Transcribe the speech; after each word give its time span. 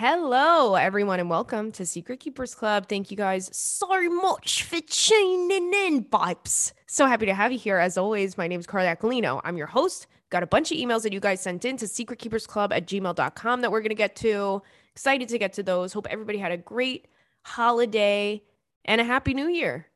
Hello, 0.00 0.76
everyone, 0.76 1.18
and 1.18 1.28
welcome 1.28 1.72
to 1.72 1.84
Secret 1.84 2.20
Keepers 2.20 2.54
Club. 2.54 2.88
Thank 2.88 3.10
you 3.10 3.16
guys 3.16 3.50
so 3.52 4.08
much 4.08 4.62
for 4.62 4.80
tuning 4.80 5.74
in, 5.74 6.04
vibes. 6.04 6.70
So 6.86 7.04
happy 7.06 7.26
to 7.26 7.34
have 7.34 7.50
you 7.50 7.58
here. 7.58 7.78
As 7.78 7.98
always, 7.98 8.38
my 8.38 8.46
name 8.46 8.60
is 8.60 8.66
Carly 8.68 8.86
Aquilino. 8.86 9.40
I'm 9.42 9.56
your 9.56 9.66
host. 9.66 10.06
Got 10.30 10.44
a 10.44 10.46
bunch 10.46 10.70
of 10.70 10.78
emails 10.78 11.02
that 11.02 11.12
you 11.12 11.18
guys 11.18 11.40
sent 11.40 11.64
in 11.64 11.76
to 11.78 11.86
secretkeepersclub 11.86 12.70
at 12.70 12.86
gmail.com 12.86 13.60
that 13.60 13.72
we're 13.72 13.80
going 13.80 13.88
to 13.88 13.96
get 13.96 14.14
to. 14.16 14.62
Excited 14.92 15.28
to 15.30 15.36
get 15.36 15.54
to 15.54 15.64
those. 15.64 15.92
Hope 15.92 16.06
everybody 16.08 16.38
had 16.38 16.52
a 16.52 16.56
great 16.58 17.08
holiday 17.42 18.40
and 18.84 19.00
a 19.00 19.04
happy 19.04 19.34
new 19.34 19.48
year. 19.48 19.88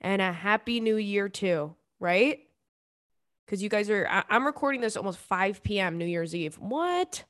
And 0.00 0.22
a 0.22 0.32
happy 0.32 0.80
new 0.80 0.96
year, 0.96 1.28
too, 1.28 1.74
right? 2.00 2.38
Because 3.44 3.62
you 3.62 3.68
guys 3.68 3.90
are, 3.90 4.08
I- 4.08 4.24
I'm 4.30 4.46
recording 4.46 4.80
this 4.80 4.96
almost 4.96 5.18
5 5.18 5.62
p.m. 5.62 5.98
New 5.98 6.06
Year's 6.06 6.34
Eve. 6.34 6.54
What? 6.54 7.24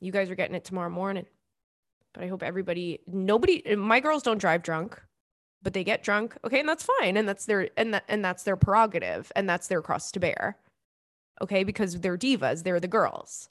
You 0.00 0.12
guys 0.12 0.30
are 0.30 0.34
getting 0.34 0.54
it 0.54 0.64
tomorrow 0.64 0.90
morning. 0.90 1.26
But 2.12 2.24
I 2.24 2.28
hope 2.28 2.42
everybody, 2.42 3.00
nobody, 3.06 3.62
my 3.76 4.00
girls 4.00 4.22
don't 4.22 4.38
drive 4.38 4.62
drunk, 4.62 5.00
but 5.62 5.72
they 5.72 5.84
get 5.84 6.02
drunk. 6.02 6.36
Okay. 6.44 6.60
And 6.60 6.68
that's 6.68 6.86
fine. 7.00 7.16
And 7.16 7.28
that's 7.28 7.46
their, 7.46 7.68
and 7.76 7.94
that, 7.94 8.04
and 8.08 8.24
that's 8.24 8.44
their 8.44 8.56
prerogative. 8.56 9.30
And 9.36 9.48
that's 9.48 9.68
their 9.68 9.82
cross 9.82 10.10
to 10.12 10.20
bear. 10.20 10.56
Okay. 11.42 11.64
Because 11.64 12.00
they're 12.00 12.16
divas, 12.16 12.62
they're 12.62 12.80
the 12.80 12.88
girls, 12.88 13.48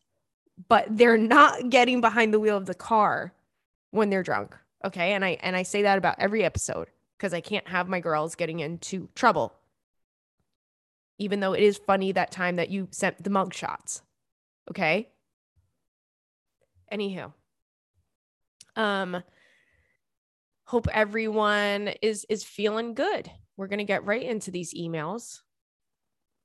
but 0.68 0.86
they're 0.90 1.18
not 1.18 1.70
getting 1.70 2.02
behind 2.02 2.34
the 2.34 2.40
wheel 2.40 2.58
of 2.58 2.66
the 2.66 2.74
car 2.74 3.34
when 3.92 4.10
they're 4.10 4.24
drunk. 4.24 4.56
Okay. 4.84 5.14
And 5.14 5.24
I, 5.24 5.38
and 5.42 5.56
I 5.56 5.64
say 5.64 5.84
that 5.84 5.98
about 5.98 6.16
every 6.20 6.44
episode 6.44 6.88
because 7.18 7.34
I 7.34 7.42
can't 7.42 7.68
have 7.68 7.90
my 7.90 8.00
girls 8.00 8.36
getting 8.36 8.60
into 8.60 9.10
trouble. 9.16 9.54
Even 11.20 11.40
though 11.40 11.54
it 11.54 11.64
is 11.64 11.78
funny 11.78 12.12
that 12.12 12.32
time 12.32 12.58
that 12.58 12.70
you 12.70 12.88
sent 12.92 13.24
the 13.24 13.30
mug 13.30 13.54
shots. 13.54 14.02
Okay. 14.70 15.10
Anywho, 16.92 17.34
um, 18.76 19.24
hope 20.66 20.88
everyone 20.92 21.90
is 22.02 22.26
is 22.30 22.44
feeling 22.44 22.94
good. 22.94 23.30
We're 23.58 23.68
gonna 23.68 23.84
get 23.84 24.06
right 24.06 24.24
into 24.24 24.52
these 24.52 24.74
emails. 24.74 25.42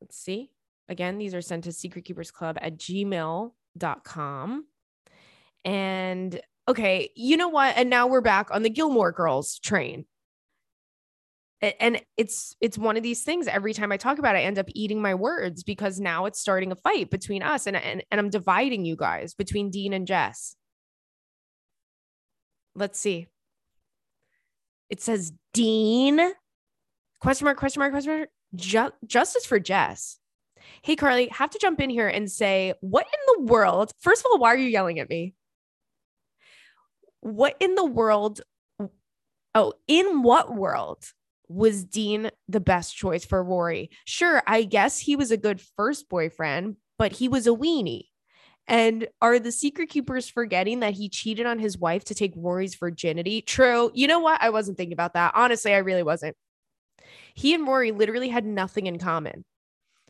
Let's 0.00 0.16
see. 0.16 0.50
Again, 0.88 1.18
these 1.18 1.34
are 1.34 1.40
sent 1.40 1.64
to 1.64 1.70
secretkeepersclub 1.70 2.58
at 2.60 2.76
gmail.com. 2.76 4.66
And 5.64 6.40
okay, 6.68 7.10
you 7.14 7.36
know 7.36 7.48
what? 7.48 7.76
And 7.76 7.88
now 7.88 8.08
we're 8.08 8.20
back 8.20 8.50
on 8.50 8.62
the 8.62 8.70
Gilmore 8.70 9.12
Girls 9.12 9.58
train. 9.58 10.06
And 11.62 12.02
it's 12.16 12.56
it's 12.60 12.76
one 12.76 12.96
of 12.96 13.04
these 13.04 13.22
things. 13.22 13.46
Every 13.46 13.72
time 13.72 13.92
I 13.92 13.96
talk 13.96 14.18
about 14.18 14.34
it, 14.34 14.40
I 14.40 14.42
end 14.42 14.58
up 14.58 14.66
eating 14.74 15.00
my 15.00 15.14
words 15.14 15.62
because 15.62 16.00
now 16.00 16.24
it's 16.26 16.40
starting 16.40 16.72
a 16.72 16.76
fight 16.76 17.08
between 17.08 17.44
us 17.44 17.68
and, 17.68 17.76
and, 17.76 18.02
and 18.10 18.18
I'm 18.18 18.30
dividing 18.30 18.84
you 18.84 18.96
guys 18.96 19.34
between 19.34 19.70
Dean 19.70 19.92
and 19.92 20.04
Jess. 20.04 20.56
Let's 22.74 22.98
see. 22.98 23.28
It 24.90 25.00
says 25.00 25.32
Dean 25.52 26.20
question 27.20 27.44
mark 27.44 27.58
question 27.58 27.78
mark 27.78 27.92
question 27.92 28.12
mark 28.12 28.28
Ju- 28.56 28.92
justice 29.06 29.46
for 29.46 29.60
Jess. 29.60 30.18
Hey 30.82 30.96
Carly, 30.96 31.28
have 31.28 31.50
to 31.50 31.58
jump 31.60 31.80
in 31.80 31.90
here 31.90 32.08
and 32.08 32.28
say 32.28 32.74
what 32.80 33.06
in 33.06 33.20
the 33.36 33.52
world? 33.52 33.92
First 34.00 34.24
of 34.24 34.32
all, 34.32 34.38
why 34.38 34.52
are 34.52 34.58
you 34.58 34.68
yelling 34.68 34.98
at 34.98 35.08
me? 35.08 35.34
What 37.20 37.56
in 37.60 37.76
the 37.76 37.86
world? 37.86 38.40
Oh, 39.54 39.74
in 39.86 40.22
what 40.22 40.56
world 40.56 41.04
was 41.48 41.84
Dean 41.84 42.30
the 42.48 42.60
best 42.60 42.96
choice 42.96 43.24
for 43.24 43.42
Rory? 43.42 43.90
Sure, 44.04 44.42
I 44.46 44.62
guess 44.62 44.98
he 44.98 45.16
was 45.16 45.30
a 45.30 45.36
good 45.36 45.60
first 45.76 46.08
boyfriend, 46.08 46.76
but 46.98 47.12
he 47.12 47.28
was 47.28 47.46
a 47.46 47.50
weenie. 47.50 48.06
And 48.68 49.08
are 49.20 49.38
the 49.38 49.52
secret 49.52 49.88
keepers 49.88 50.28
forgetting 50.28 50.80
that 50.80 50.94
he 50.94 51.08
cheated 51.08 51.46
on 51.46 51.58
his 51.58 51.76
wife 51.76 52.04
to 52.04 52.14
take 52.14 52.32
Rory's 52.36 52.76
virginity? 52.76 53.42
True. 53.42 53.90
You 53.92 54.06
know 54.06 54.20
what? 54.20 54.40
I 54.40 54.50
wasn't 54.50 54.76
thinking 54.76 54.92
about 54.92 55.14
that. 55.14 55.32
Honestly, 55.34 55.74
I 55.74 55.78
really 55.78 56.04
wasn't. 56.04 56.36
He 57.34 57.54
and 57.54 57.66
Rory 57.66 57.90
literally 57.90 58.28
had 58.28 58.46
nothing 58.46 58.86
in 58.86 58.98
common. 58.98 59.44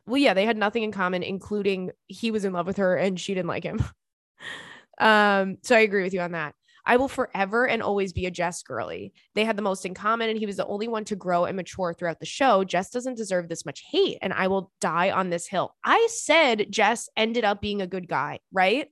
Well, 0.07 0.19
yeah, 0.19 0.35
they 0.35 0.45
had 0.45 0.57
nothing 0.57 0.83
in 0.83 0.93
common, 0.93 1.23
including 1.23 1.93
he 2.09 2.31
was 2.31 2.45
in 2.45 2.53
love 2.53 2.67
with 2.67 2.77
her 2.77 2.97
and 2.97 3.19
she 3.19 3.35
didn't 3.35 3.49
like 3.49 3.65
him. 3.65 3.83
um, 4.99 5.59
so 5.63 5.77
I 5.77 5.81
agree 5.81 6.03
with 6.03 6.13
you 6.13 6.21
on 6.21 6.33
that. 6.33 6.55
I 6.85 6.97
will 6.97 7.09
forever 7.09 7.67
and 7.67 7.83
always 7.83 8.13
be 8.13 8.27
a 8.27 8.31
Jess 8.31 8.63
girly. 8.63 9.13
They 9.35 9.45
had 9.45 9.57
the 9.57 9.63
most 9.63 9.87
in 9.87 9.95
common, 9.95 10.29
and 10.29 10.39
he 10.39 10.47
was 10.47 10.57
the 10.57 10.67
only 10.67 10.89
one 10.89 11.05
to 11.07 11.17
grow 11.17 11.45
and 11.45 11.57
mature 11.57 11.95
throughout 11.95 12.19
the 12.19 12.27
show. 12.27 12.65
Jess 12.65 12.91
doesn't 12.91 13.17
deserve 13.17 13.49
this 13.49 13.65
much 13.65 13.85
hate, 13.89 14.19
and 14.21 14.33
I 14.33 14.49
will 14.49 14.73
die 14.81 15.11
on 15.11 15.31
this 15.31 15.47
hill. 15.47 15.75
I 15.85 16.09
said 16.11 16.71
Jess 16.71 17.09
ended 17.17 17.45
up 17.45 17.61
being 17.61 17.81
a 17.81 17.87
good 17.87 18.09
guy, 18.09 18.41
right? 18.53 18.89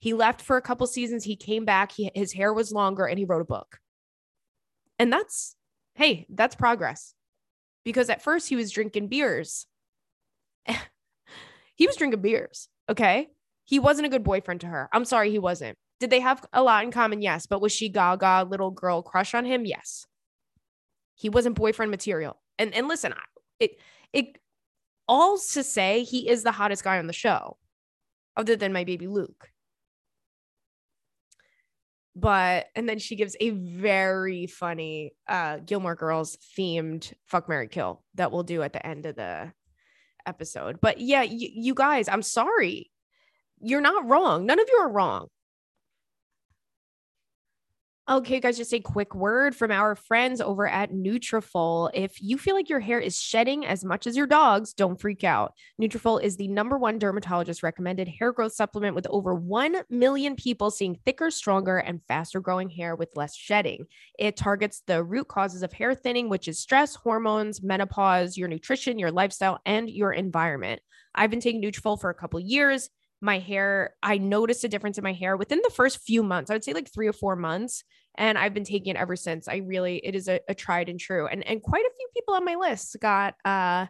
He 0.00 0.12
left 0.12 0.42
for 0.42 0.56
a 0.56 0.62
couple 0.62 0.86
seasons. 0.86 1.24
He 1.24 1.36
came 1.36 1.64
back. 1.64 1.92
He, 1.92 2.10
his 2.14 2.32
hair 2.32 2.52
was 2.52 2.72
longer, 2.72 3.06
and 3.06 3.18
he 3.18 3.24
wrote 3.24 3.42
a 3.42 3.46
book. 3.46 3.78
And 4.98 5.10
that's, 5.10 5.56
hey, 5.94 6.26
that's 6.28 6.54
progress. 6.54 7.14
Because 7.84 8.10
at 8.10 8.22
first 8.22 8.50
he 8.50 8.56
was 8.56 8.70
drinking 8.70 9.08
beers. 9.08 9.66
he 11.74 11.86
was 11.86 11.96
drinking 11.96 12.20
beers. 12.20 12.68
Okay. 12.88 13.28
He 13.64 13.78
wasn't 13.78 14.06
a 14.06 14.10
good 14.10 14.24
boyfriend 14.24 14.60
to 14.62 14.66
her. 14.66 14.90
I'm 14.92 15.06
sorry, 15.06 15.30
he 15.30 15.38
wasn't. 15.38 15.78
Did 16.00 16.10
they 16.10 16.20
have 16.20 16.44
a 16.52 16.62
lot 16.62 16.82
in 16.82 16.90
common? 16.90 17.20
Yes. 17.20 17.46
But 17.46 17.60
was 17.60 17.72
she 17.72 17.90
gaga 17.90 18.46
little 18.48 18.70
girl 18.70 19.02
crush 19.02 19.34
on 19.34 19.44
him? 19.44 19.66
Yes. 19.66 20.06
He 21.14 21.28
wasn't 21.28 21.56
boyfriend 21.56 21.90
material. 21.90 22.40
And 22.58 22.74
and 22.74 22.88
listen, 22.88 23.14
it 23.58 23.78
it 24.12 24.38
all 25.06 25.38
to 25.52 25.62
say 25.62 26.02
he 26.02 26.28
is 26.28 26.42
the 26.42 26.52
hottest 26.52 26.82
guy 26.82 26.98
on 26.98 27.06
the 27.06 27.12
show, 27.12 27.58
other 28.36 28.56
than 28.56 28.72
my 28.72 28.84
baby 28.84 29.06
Luke. 29.06 29.50
But 32.16 32.66
and 32.74 32.88
then 32.88 32.98
she 32.98 33.16
gives 33.16 33.36
a 33.38 33.50
very 33.50 34.46
funny 34.46 35.12
uh 35.28 35.58
Gilmore 35.58 35.94
Girls 35.94 36.38
themed 36.58 37.12
fuck 37.26 37.48
Mary 37.48 37.68
Kill 37.68 38.02
that 38.14 38.32
we'll 38.32 38.42
do 38.42 38.62
at 38.62 38.72
the 38.72 38.84
end 38.84 39.04
of 39.06 39.16
the 39.16 39.52
episode. 40.26 40.80
But 40.80 41.00
yeah, 41.00 41.22
you 41.22 41.74
guys, 41.74 42.08
I'm 42.08 42.22
sorry. 42.22 42.90
You're 43.60 43.80
not 43.82 44.08
wrong. 44.08 44.46
None 44.46 44.58
of 44.58 44.66
you 44.70 44.78
are 44.78 44.90
wrong. 44.90 45.28
Okay, 48.10 48.40
guys, 48.40 48.56
just 48.56 48.74
a 48.74 48.80
quick 48.80 49.14
word 49.14 49.54
from 49.54 49.70
our 49.70 49.94
friends 49.94 50.40
over 50.40 50.66
at 50.66 50.90
Nutrafol. 50.90 51.90
If 51.94 52.20
you 52.20 52.38
feel 52.38 52.56
like 52.56 52.68
your 52.68 52.80
hair 52.80 52.98
is 52.98 53.22
shedding 53.22 53.64
as 53.64 53.84
much 53.84 54.04
as 54.04 54.16
your 54.16 54.26
dog's, 54.26 54.72
don't 54.72 55.00
freak 55.00 55.22
out. 55.22 55.52
Nutrafol 55.80 56.20
is 56.20 56.36
the 56.36 56.48
number 56.48 56.76
one 56.76 56.98
dermatologist 56.98 57.62
recommended 57.62 58.08
hair 58.08 58.32
growth 58.32 58.52
supplement 58.52 58.96
with 58.96 59.06
over 59.10 59.32
1 59.36 59.82
million 59.90 60.34
people 60.34 60.72
seeing 60.72 60.98
thicker, 61.04 61.30
stronger, 61.30 61.78
and 61.78 62.00
faster 62.08 62.40
growing 62.40 62.68
hair 62.68 62.96
with 62.96 63.14
less 63.14 63.36
shedding. 63.36 63.86
It 64.18 64.36
targets 64.36 64.82
the 64.88 65.04
root 65.04 65.28
causes 65.28 65.62
of 65.62 65.72
hair 65.72 65.94
thinning, 65.94 66.28
which 66.28 66.48
is 66.48 66.58
stress, 66.58 66.96
hormones, 66.96 67.62
menopause, 67.62 68.36
your 68.36 68.48
nutrition, 68.48 68.98
your 68.98 69.12
lifestyle, 69.12 69.60
and 69.64 69.88
your 69.88 70.12
environment. 70.12 70.82
I've 71.14 71.30
been 71.30 71.38
taking 71.38 71.62
Nutrafol 71.62 72.00
for 72.00 72.10
a 72.10 72.14
couple 72.14 72.40
years 72.40 72.90
my 73.20 73.38
hair 73.38 73.94
i 74.02 74.16
noticed 74.18 74.64
a 74.64 74.68
difference 74.68 74.96
in 74.98 75.04
my 75.04 75.12
hair 75.12 75.36
within 75.36 75.60
the 75.62 75.70
first 75.70 76.00
few 76.00 76.22
months 76.22 76.50
i 76.50 76.54
would 76.54 76.64
say 76.64 76.72
like 76.72 76.90
three 76.92 77.06
or 77.06 77.12
four 77.12 77.36
months 77.36 77.84
and 78.16 78.36
i've 78.38 78.54
been 78.54 78.64
taking 78.64 78.94
it 78.94 78.98
ever 78.98 79.16
since 79.16 79.48
i 79.48 79.56
really 79.56 79.96
it 79.98 80.14
is 80.14 80.28
a, 80.28 80.40
a 80.48 80.54
tried 80.54 80.88
and 80.88 81.00
true 81.00 81.26
and 81.26 81.46
and 81.46 81.62
quite 81.62 81.84
a 81.84 81.94
few 81.96 82.08
people 82.14 82.34
on 82.34 82.44
my 82.44 82.54
list 82.54 82.96
got 83.00 83.34
uh 83.44 83.86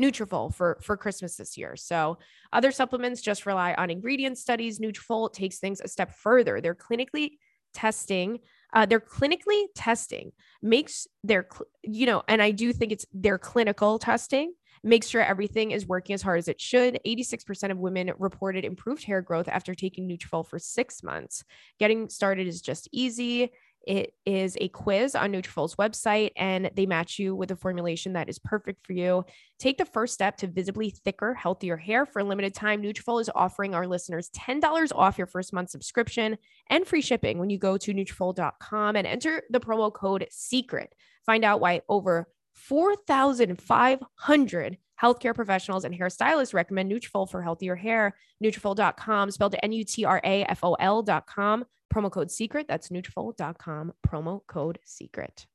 Nutrafol 0.00 0.52
for 0.52 0.78
for 0.82 0.96
Christmas 0.96 1.36
this 1.36 1.56
year. 1.56 1.76
So 1.76 2.18
other 2.52 2.72
supplements 2.72 3.20
just 3.20 3.46
rely 3.46 3.74
on 3.74 3.90
ingredient 3.90 4.38
studies. 4.38 4.78
Nutrafol 4.78 5.32
takes 5.32 5.58
things 5.58 5.80
a 5.80 5.88
step 5.88 6.12
further. 6.12 6.60
They're 6.60 6.74
clinically 6.74 7.32
testing. 7.72 8.40
Uh, 8.72 8.86
they're 8.86 9.00
clinically 9.00 9.66
testing 9.74 10.32
makes 10.62 11.06
their 11.22 11.46
you 11.82 12.06
know, 12.06 12.22
and 12.26 12.42
I 12.42 12.50
do 12.50 12.72
think 12.72 12.90
it's 12.90 13.06
their 13.12 13.38
clinical 13.38 13.98
testing 13.98 14.54
makes 14.84 15.08
sure 15.08 15.22
everything 15.22 15.70
is 15.70 15.86
working 15.86 16.14
as 16.14 16.22
hard 16.22 16.38
as 16.38 16.48
it 16.48 16.60
should. 16.60 17.00
86% 17.06 17.70
of 17.70 17.78
women 17.78 18.12
reported 18.18 18.64
improved 18.64 19.04
hair 19.04 19.22
growth 19.22 19.48
after 19.48 19.74
taking 19.74 20.08
Nutrafol 20.08 20.46
for 20.46 20.58
six 20.58 21.02
months. 21.02 21.44
Getting 21.80 22.08
started 22.08 22.46
is 22.46 22.60
just 22.60 22.88
easy. 22.92 23.50
It 23.86 24.14
is 24.24 24.56
a 24.60 24.68
quiz 24.68 25.14
on 25.14 25.32
Nutrafol's 25.32 25.76
website, 25.76 26.30
and 26.36 26.70
they 26.74 26.86
match 26.86 27.18
you 27.18 27.36
with 27.36 27.50
a 27.50 27.56
formulation 27.56 28.14
that 28.14 28.30
is 28.30 28.38
perfect 28.38 28.86
for 28.86 28.94
you. 28.94 29.24
Take 29.58 29.76
the 29.78 29.84
first 29.84 30.14
step 30.14 30.38
to 30.38 30.46
visibly 30.46 30.88
thicker, 30.90 31.34
healthier 31.34 31.76
hair. 31.76 32.06
For 32.06 32.20
a 32.20 32.24
limited 32.24 32.54
time, 32.54 32.82
Nutrafol 32.82 33.20
is 33.20 33.28
offering 33.34 33.74
our 33.74 33.86
listeners 33.86 34.30
$10 34.30 34.92
off 34.94 35.18
your 35.18 35.26
first 35.26 35.52
month 35.52 35.68
subscription 35.70 36.38
and 36.70 36.86
free 36.86 37.02
shipping 37.02 37.38
when 37.38 37.50
you 37.50 37.58
go 37.58 37.76
to 37.76 37.92
Nutrafol.com 37.92 38.96
and 38.96 39.06
enter 39.06 39.42
the 39.50 39.60
promo 39.60 39.92
code 39.92 40.26
SECRET. 40.30 40.94
Find 41.26 41.44
out 41.44 41.60
why 41.60 41.82
over 41.88 42.28
4,500 42.54 44.78
healthcare 45.00 45.34
professionals 45.34 45.84
and 45.84 45.94
hairstylists 45.94 46.54
recommend 46.54 46.90
Nutrafol 46.90 47.30
for 47.30 47.42
healthier 47.42 47.76
hair. 47.76 48.16
Nutrafol.com, 48.42 49.30
spelled 49.30 49.54
N-U-T-R-A-F-O-L.com. 49.62 51.64
Promo 51.94 52.10
code 52.10 52.30
SECRET. 52.30 52.66
That's 52.66 52.88
Nutrafol.com. 52.88 53.92
Promo 54.06 54.40
code 54.46 54.78
SECRET. 54.84 55.46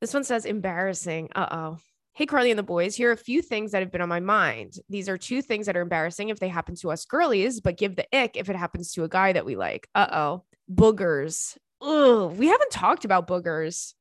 This 0.00 0.12
one 0.12 0.24
says 0.24 0.44
embarrassing. 0.44 1.30
Uh-oh. 1.34 1.78
Hey, 2.14 2.26
Carly 2.26 2.50
and 2.50 2.58
the 2.58 2.62
boys, 2.62 2.96
here 2.96 3.10
are 3.10 3.12
a 3.12 3.16
few 3.16 3.42
things 3.42 3.72
that 3.72 3.80
have 3.80 3.92
been 3.92 4.00
on 4.00 4.08
my 4.08 4.20
mind. 4.20 4.74
These 4.88 5.08
are 5.08 5.18
two 5.18 5.42
things 5.42 5.66
that 5.66 5.76
are 5.76 5.82
embarrassing 5.82 6.30
if 6.30 6.38
they 6.38 6.48
happen 6.48 6.74
to 6.76 6.90
us 6.90 7.04
girlies, 7.04 7.60
but 7.60 7.76
give 7.76 7.94
the 7.94 8.06
ick 8.16 8.36
if 8.36 8.48
it 8.48 8.56
happens 8.56 8.92
to 8.92 9.04
a 9.04 9.08
guy 9.08 9.32
that 9.32 9.44
we 9.44 9.54
like. 9.54 9.86
Uh 9.94 10.06
oh. 10.10 10.44
Boogers. 10.72 11.56
Ugh, 11.82 12.34
we 12.36 12.46
haven't 12.46 12.70
talked 12.70 13.04
about 13.04 13.28
boogers. 13.28 13.92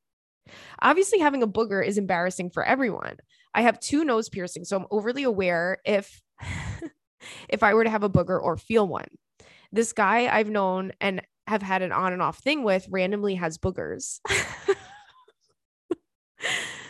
Obviously, 0.82 1.20
having 1.20 1.44
a 1.44 1.48
booger 1.48 1.86
is 1.86 1.98
embarrassing 1.98 2.50
for 2.52 2.64
everyone. 2.64 3.18
I 3.54 3.62
have 3.62 3.80
two 3.80 4.04
nose 4.04 4.30
piercings, 4.30 4.70
so 4.70 4.78
I'm 4.78 4.86
overly 4.92 5.24
aware 5.24 5.78
if 5.86 6.22
if 7.50 7.64
I 7.64 7.74
were 7.74 7.84
to 7.84 7.90
have 7.90 8.04
a 8.04 8.10
booger 8.10 8.42
or 8.42 8.58
feel 8.58 8.88
one. 8.88 9.08
This 9.72 9.94
guy 9.94 10.28
I've 10.28 10.50
known 10.50 10.92
and 11.02 11.22
have 11.48 11.62
had 11.62 11.82
an 11.82 11.92
on 11.92 12.14
and 12.14 12.22
off 12.22 12.40
thing 12.40 12.64
with 12.64 12.88
randomly 12.90 13.36
has 13.36 13.58
boogers. 13.58 14.20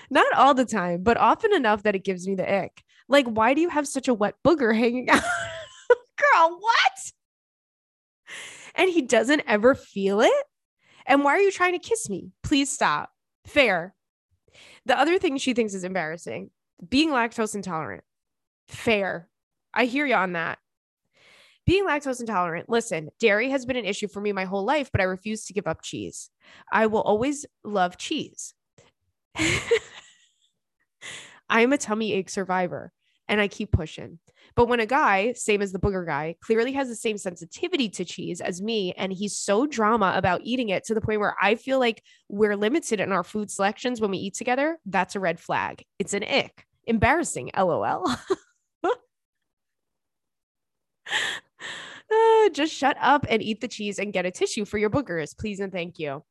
Not 0.10 0.34
all 0.34 0.54
the 0.54 0.66
time, 0.66 1.04
but 1.04 1.18
often 1.18 1.54
enough 1.54 1.84
that 1.84 1.96
it 1.96 2.04
gives 2.04 2.28
me 2.28 2.36
the 2.36 2.64
ick. 2.64 2.84
Like, 3.08 3.26
why 3.28 3.54
do 3.54 3.62
you 3.62 3.70
have 3.70 3.88
such 3.88 4.08
a 4.08 4.14
wet 4.14 4.36
booger 4.46 4.76
hanging 4.76 5.10
out? 5.12 5.24
Girl, 6.18 6.58
what? 6.60 7.12
And 8.76 8.90
he 8.90 9.02
doesn't 9.02 9.44
ever 9.48 9.76
feel 9.76 10.22
it? 10.22 10.44
And 11.06 11.24
why 11.24 11.32
are 11.32 11.40
you 11.40 11.52
trying 11.52 11.74
to 11.74 11.80
kiss 11.80 12.10
me? 12.10 12.32
Please 12.44 12.72
stop. 12.72 13.10
Fair. 13.46 13.96
The 14.86 14.98
other 14.98 15.20
thing 15.20 15.38
she 15.38 15.54
thinks 15.54 15.74
is 15.74 15.84
embarrassing 15.84 16.52
being 16.90 17.10
lactose 17.10 17.56
intolerant. 17.56 18.04
Fair. 18.68 19.30
I 19.74 19.86
hear 19.86 20.06
you 20.06 20.16
on 20.16 20.34
that. 20.34 20.60
Being 21.66 21.86
lactose 21.88 22.20
intolerant, 22.20 22.70
listen, 22.70 23.10
dairy 23.20 23.50
has 23.50 23.66
been 23.66 23.78
an 23.78 23.86
issue 23.86 24.08
for 24.08 24.22
me 24.22 24.32
my 24.32 24.46
whole 24.46 24.64
life, 24.64 24.92
but 24.92 25.02
I 25.02 25.06
refuse 25.06 25.46
to 25.46 25.54
give 25.54 25.68
up 25.68 25.82
cheese. 25.82 26.30
I 26.72 26.86
will 26.86 27.02
always 27.02 27.46
love 27.64 27.98
cheese. 27.98 28.54
I'm 31.50 31.74
a 31.74 31.78
tummy 31.78 32.14
ache 32.14 32.30
survivor 32.30 32.94
and 33.28 33.42
I 33.42 33.48
keep 33.48 33.72
pushing. 33.72 34.20
But 34.56 34.68
when 34.68 34.80
a 34.80 34.86
guy, 34.86 35.34
same 35.34 35.62
as 35.62 35.72
the 35.72 35.80
booger 35.80 36.06
guy, 36.06 36.36
clearly 36.42 36.72
has 36.74 36.88
the 36.88 36.96
same 36.96 37.18
sensitivity 37.18 37.90
to 37.90 38.06
cheese 38.06 38.42
as 38.42 38.62
me, 38.62 38.94
and 38.94 39.12
he's 39.12 39.38
so 39.38 39.66
drama 39.66 40.14
about 40.16 40.42
eating 40.44 40.70
it 40.70 40.84
to 40.86 40.94
the 40.94 41.02
point 41.02 41.20
where 41.20 41.36
I 41.42 41.56
feel 41.56 41.80
like 41.80 42.04
we're 42.30 42.56
limited 42.56 43.00
in 43.00 43.12
our 43.12 43.24
food 43.24 43.50
selections 43.50 44.00
when 44.00 44.12
we 44.12 44.18
eat 44.18 44.36
together, 44.36 44.78
that's 44.86 45.16
a 45.16 45.20
red 45.20 45.40
flag. 45.40 45.84
It's 46.00 46.14
an 46.14 46.24
ick. 46.24 46.66
Embarrassing, 46.88 47.52
lol. 47.58 48.06
uh, 52.12 52.50
just 52.54 52.74
shut 52.74 52.96
up 53.02 53.26
and 53.30 53.42
eat 53.42 53.62
the 53.62 53.68
cheese 53.68 53.98
and 54.00 54.14
get 54.14 54.26
a 54.26 54.32
tissue 54.32 54.66
for 54.66 54.78
your 54.78 54.90
boogers, 54.90 55.38
please 55.38 55.60
and 55.60 55.72
thank 55.72 55.98
you. 56.00 56.24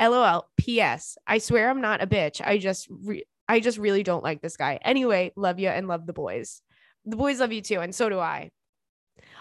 LOL. 0.00 0.48
P.S. 0.56 1.18
I 1.26 1.38
swear 1.38 1.70
I'm 1.70 1.80
not 1.80 2.02
a 2.02 2.06
bitch. 2.06 2.40
I 2.44 2.58
just 2.58 2.88
re- 2.90 3.24
I 3.48 3.60
just 3.60 3.78
really 3.78 4.02
don't 4.02 4.22
like 4.22 4.42
this 4.42 4.56
guy. 4.56 4.78
Anyway, 4.82 5.32
love 5.36 5.58
you 5.58 5.68
and 5.68 5.88
love 5.88 6.06
the 6.06 6.12
boys. 6.12 6.60
The 7.04 7.16
boys 7.16 7.40
love 7.40 7.52
you 7.52 7.62
too, 7.62 7.80
and 7.80 7.94
so 7.94 8.08
do 8.08 8.18
I. 8.18 8.50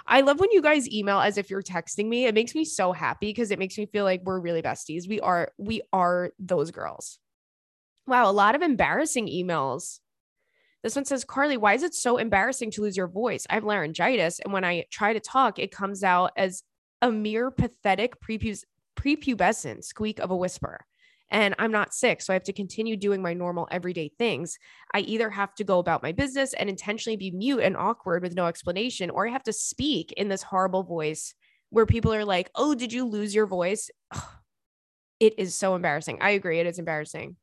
I 0.05 0.21
love 0.21 0.39
when 0.39 0.51
you 0.51 0.61
guys 0.61 0.89
email 0.89 1.19
as 1.19 1.37
if 1.37 1.49
you're 1.49 1.61
texting 1.61 2.07
me. 2.07 2.25
It 2.25 2.33
makes 2.33 2.55
me 2.55 2.63
so 2.63 2.93
happy 2.93 3.27
because 3.27 3.51
it 3.51 3.59
makes 3.59 3.77
me 3.77 3.85
feel 3.87 4.05
like 4.05 4.21
we're 4.23 4.39
really 4.39 4.61
besties. 4.61 5.07
We 5.07 5.19
are, 5.19 5.51
we 5.57 5.81
are 5.91 6.31
those 6.39 6.71
girls. 6.71 7.19
Wow, 8.07 8.29
a 8.29 8.31
lot 8.31 8.55
of 8.55 8.61
embarrassing 8.61 9.27
emails. 9.27 9.99
This 10.81 10.95
one 10.95 11.03
says, 11.03 11.25
Carly, 11.25 11.57
why 11.57 11.73
is 11.73 11.83
it 11.83 11.93
so 11.93 12.17
embarrassing 12.17 12.71
to 12.71 12.81
lose 12.81 12.95
your 12.95 13.07
voice? 13.07 13.45
I 13.49 13.55
have 13.55 13.65
laryngitis, 13.65 14.39
and 14.39 14.53
when 14.53 14.63
I 14.63 14.85
try 14.89 15.11
to 15.11 15.19
talk, 15.19 15.59
it 15.59 15.71
comes 15.71 16.03
out 16.03 16.31
as 16.37 16.63
a 17.01 17.11
mere 17.11 17.51
pathetic 17.51 18.21
prepubes- 18.21 18.63
prepubescent 18.95 19.83
squeak 19.83 20.19
of 20.19 20.31
a 20.31 20.37
whisper 20.37 20.85
and 21.29 21.55
I'm 21.59 21.71
not 21.71 21.93
sick. 21.93 22.21
So 22.21 22.33
I 22.33 22.35
have 22.35 22.43
to 22.43 22.53
continue 22.53 22.95
doing 22.95 23.21
my 23.21 23.33
normal 23.33 23.67
everyday 23.71 24.11
things. 24.17 24.57
I 24.93 24.99
either 24.99 25.29
have 25.29 25.53
to 25.55 25.63
go 25.63 25.79
about 25.79 26.03
my 26.03 26.11
business 26.11 26.53
and 26.53 26.69
intentionally 26.69 27.17
be 27.17 27.31
mute 27.31 27.59
and 27.59 27.75
awkward 27.75 28.23
with 28.23 28.35
no 28.35 28.45
explanation, 28.45 29.09
or 29.09 29.27
I 29.27 29.31
have 29.31 29.43
to 29.43 29.53
speak 29.53 30.13
in 30.13 30.29
this 30.29 30.43
horrible 30.43 30.83
voice 30.83 31.33
where 31.69 31.85
people 31.85 32.13
are 32.13 32.25
like, 32.25 32.49
Oh, 32.55 32.75
did 32.75 32.93
you 32.93 33.05
lose 33.05 33.35
your 33.35 33.47
voice? 33.47 33.89
It 35.19 35.39
is 35.39 35.55
so 35.55 35.75
embarrassing. 35.75 36.19
I 36.21 36.31
agree. 36.31 36.59
It 36.59 36.67
is 36.67 36.79
embarrassing. 36.79 37.37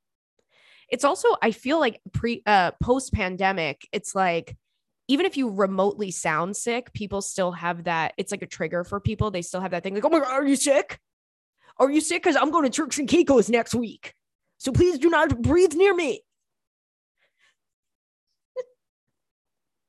It's 0.89 1.05
also, 1.05 1.29
I 1.43 1.51
feel 1.51 1.81
like 1.81 2.01
pre 2.13 2.43
uh 2.47 2.73
post 2.81 3.13
pandemic, 3.13 3.89
it's 3.93 4.15
like 4.15 4.57
even 5.09 5.27
if 5.27 5.37
you 5.37 5.51
remotely 5.51 6.11
sound 6.11 6.57
sick, 6.57 6.93
people 6.93 7.21
still 7.21 7.53
have 7.53 7.85
that. 7.85 8.15
It's 8.17 8.33
like 8.33 8.43
a 8.43 8.47
trigger 8.47 8.85
for 8.85 9.01
people. 9.01 9.31
They 9.31 9.43
still 9.43 9.61
have 9.61 9.73
that 9.73 9.83
thing 9.83 9.95
like, 9.95 10.05
oh 10.05 10.09
my 10.09 10.21
God, 10.21 10.31
are 10.31 10.47
you 10.47 10.57
sick? 10.57 10.99
Are 11.79 11.91
you 11.91 12.01
sick? 12.01 12.23
Because 12.23 12.37
I'm 12.37 12.51
going 12.51 12.65
to 12.65 12.71
Turks 12.71 12.99
and 12.99 13.09
Caicos 13.09 13.49
next 13.49 13.75
week. 13.75 14.15
So 14.59 14.73
please 14.73 14.99
do 14.99 15.11
not 15.11 15.43
breathe 15.43 15.75
near 15.75 15.95
me. 15.95 16.23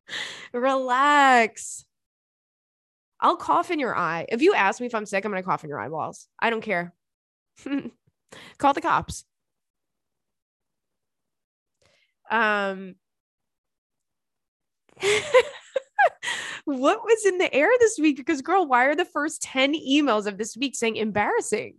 Relax. 0.54 1.86
I'll 3.20 3.38
cough 3.38 3.72
in 3.72 3.80
your 3.80 3.96
eye. 3.96 4.26
If 4.30 4.42
you 4.42 4.54
ask 4.54 4.80
me 4.80 4.88
if 4.88 4.96
I'm 4.96 5.06
sick, 5.06 5.26
I'm 5.26 5.32
going 5.32 5.42
to 5.42 5.48
cough 5.48 5.64
in 5.64 5.70
your 5.70 5.80
eyeballs. 5.80 6.28
I 6.40 6.50
don't 6.50 6.62
care. 6.62 6.94
Call 8.58 8.74
the 8.74 8.82
cops. 8.82 9.24
Um, 12.30 12.96
what 16.66 17.04
was 17.04 17.26
in 17.26 17.38
the 17.38 17.54
air 17.54 17.70
this 17.80 17.98
week? 18.00 18.18
Because, 18.18 18.42
girl, 18.42 18.66
why 18.66 18.86
are 18.86 18.96
the 18.96 19.06
first 19.06 19.42
10 19.44 19.74
emails 19.74 20.26
of 20.26 20.38
this 20.38 20.58
week 20.58 20.76
saying 20.76 20.96
embarrassing? 20.96 21.76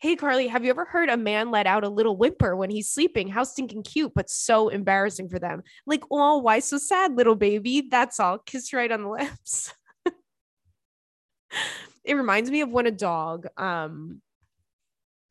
Hey, 0.00 0.16
Carly, 0.16 0.48
have 0.48 0.64
you 0.64 0.70
ever 0.70 0.84
heard 0.84 1.08
a 1.08 1.16
man 1.16 1.50
let 1.50 1.66
out 1.66 1.84
a 1.84 1.88
little 1.88 2.16
whimper 2.16 2.54
when 2.56 2.68
he's 2.68 2.90
sleeping? 2.90 3.28
How 3.28 3.44
stinking 3.44 3.84
cute, 3.84 4.12
but 4.14 4.28
so 4.28 4.68
embarrassing 4.68 5.28
for 5.28 5.38
them. 5.38 5.62
Like, 5.86 6.02
oh, 6.10 6.38
why 6.38 6.58
so 6.58 6.78
sad, 6.78 7.16
little 7.16 7.36
baby? 7.36 7.88
That's 7.90 8.20
all. 8.20 8.38
Kiss 8.38 8.72
right 8.72 8.92
on 8.92 9.02
the 9.02 9.08
lips. 9.08 9.72
it 12.04 12.14
reminds 12.14 12.50
me 12.50 12.60
of 12.60 12.70
when 12.70 12.86
a 12.86 12.90
dog, 12.90 13.46
um, 13.56 14.20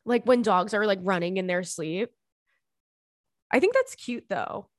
like 0.05 0.25
when 0.25 0.41
dogs 0.41 0.73
are 0.73 0.87
like 0.87 0.99
running 1.01 1.37
in 1.37 1.47
their 1.47 1.63
sleep. 1.63 2.09
I 3.51 3.59
think 3.59 3.75
that's 3.75 3.95
cute 3.95 4.25
though. 4.29 4.69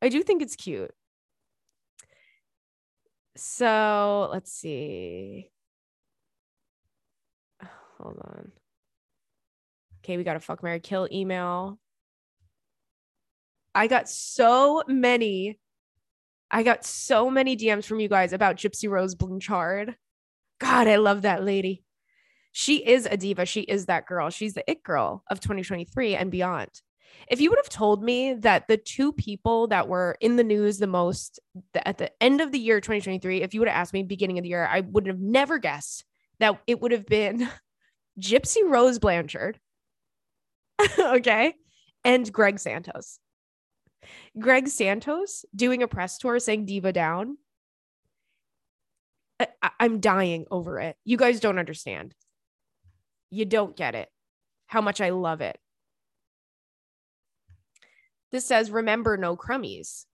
I 0.00 0.08
do 0.08 0.22
think 0.22 0.42
it's 0.42 0.56
cute. 0.56 0.92
So 3.36 4.28
let's 4.32 4.52
see. 4.52 5.50
Oh, 7.62 7.68
hold 7.98 8.18
on. 8.24 8.52
Okay, 10.04 10.16
we 10.16 10.24
got 10.24 10.36
a 10.36 10.40
fuck 10.40 10.62
Mary 10.62 10.80
Kill 10.80 11.08
email. 11.12 11.78
I 13.74 13.88
got 13.88 14.08
so 14.08 14.82
many. 14.86 15.58
I 16.50 16.62
got 16.62 16.84
so 16.84 17.28
many 17.30 17.56
DMs 17.56 17.84
from 17.84 18.00
you 18.00 18.08
guys 18.08 18.32
about 18.32 18.56
Gypsy 18.56 18.88
Rose 18.88 19.14
Blanchard. 19.14 19.96
God, 20.58 20.86
I 20.86 20.96
love 20.96 21.22
that 21.22 21.44
lady. 21.44 21.82
She 22.52 22.76
is 22.76 23.04
a 23.04 23.18
diva. 23.18 23.44
She 23.44 23.60
is 23.60 23.86
that 23.86 24.06
girl. 24.06 24.30
She's 24.30 24.54
the 24.54 24.64
it 24.70 24.82
girl 24.82 25.24
of 25.28 25.40
2023 25.40 26.14
and 26.14 26.30
beyond. 26.30 26.70
If 27.28 27.40
you 27.40 27.50
would 27.50 27.58
have 27.58 27.68
told 27.68 28.02
me 28.02 28.34
that 28.34 28.68
the 28.68 28.76
two 28.76 29.12
people 29.12 29.66
that 29.68 29.88
were 29.88 30.16
in 30.20 30.36
the 30.36 30.44
news 30.44 30.78
the 30.78 30.86
most 30.86 31.40
at 31.74 31.98
the 31.98 32.10
end 32.22 32.40
of 32.40 32.52
the 32.52 32.58
year 32.58 32.80
2023, 32.80 33.42
if 33.42 33.54
you 33.54 33.60
would 33.60 33.68
have 33.68 33.76
asked 33.76 33.92
me 33.92 34.02
beginning 34.02 34.38
of 34.38 34.42
the 34.42 34.48
year, 34.48 34.66
I 34.66 34.80
would 34.80 35.06
have 35.06 35.20
never 35.20 35.58
guessed 35.58 36.04
that 36.38 36.60
it 36.66 36.80
would 36.80 36.92
have 36.92 37.06
been 37.06 37.48
Gypsy 38.20 38.60
Rose 38.64 38.98
Blanchard, 38.98 39.58
okay, 40.98 41.54
and 42.04 42.32
Greg 42.32 42.58
Santos. 42.58 43.18
Greg 44.38 44.68
Santos 44.68 45.44
doing 45.54 45.82
a 45.82 45.88
press 45.88 46.18
tour 46.18 46.38
saying 46.38 46.66
Diva 46.66 46.92
Down. 46.92 47.38
I- 49.40 49.70
I'm 49.80 50.00
dying 50.00 50.46
over 50.50 50.78
it. 50.80 50.96
You 51.04 51.16
guys 51.16 51.40
don't 51.40 51.58
understand. 51.58 52.14
You 53.30 53.44
don't 53.44 53.76
get 53.76 53.94
it. 53.94 54.08
How 54.66 54.80
much 54.80 55.00
I 55.00 55.10
love 55.10 55.40
it. 55.40 55.58
Says, 58.40 58.70
remember 58.70 59.16
no 59.16 59.36
crummies. 59.36 60.04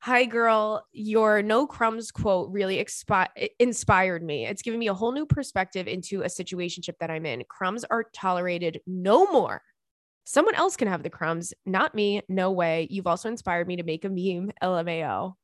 Hi, 0.00 0.26
girl. 0.26 0.86
Your 0.92 1.42
no 1.42 1.66
crumbs 1.66 2.10
quote 2.10 2.50
really 2.50 2.76
expi- 2.76 3.48
inspired 3.58 4.22
me. 4.22 4.46
It's 4.46 4.60
given 4.60 4.78
me 4.78 4.88
a 4.88 4.94
whole 4.94 5.12
new 5.12 5.24
perspective 5.24 5.88
into 5.88 6.22
a 6.22 6.26
situationship 6.26 6.98
that 7.00 7.10
I'm 7.10 7.24
in. 7.24 7.42
Crumbs 7.48 7.84
are 7.84 8.04
tolerated 8.12 8.80
no 8.86 9.26
more. 9.32 9.62
Someone 10.24 10.54
else 10.54 10.76
can 10.76 10.88
have 10.88 11.02
the 11.02 11.10
crumbs, 11.10 11.54
not 11.64 11.94
me. 11.94 12.20
No 12.28 12.50
way. 12.50 12.86
You've 12.90 13.06
also 13.06 13.30
inspired 13.30 13.66
me 13.66 13.76
to 13.76 13.82
make 13.82 14.04
a 14.04 14.10
meme. 14.10 14.52
LMAO. 14.62 15.34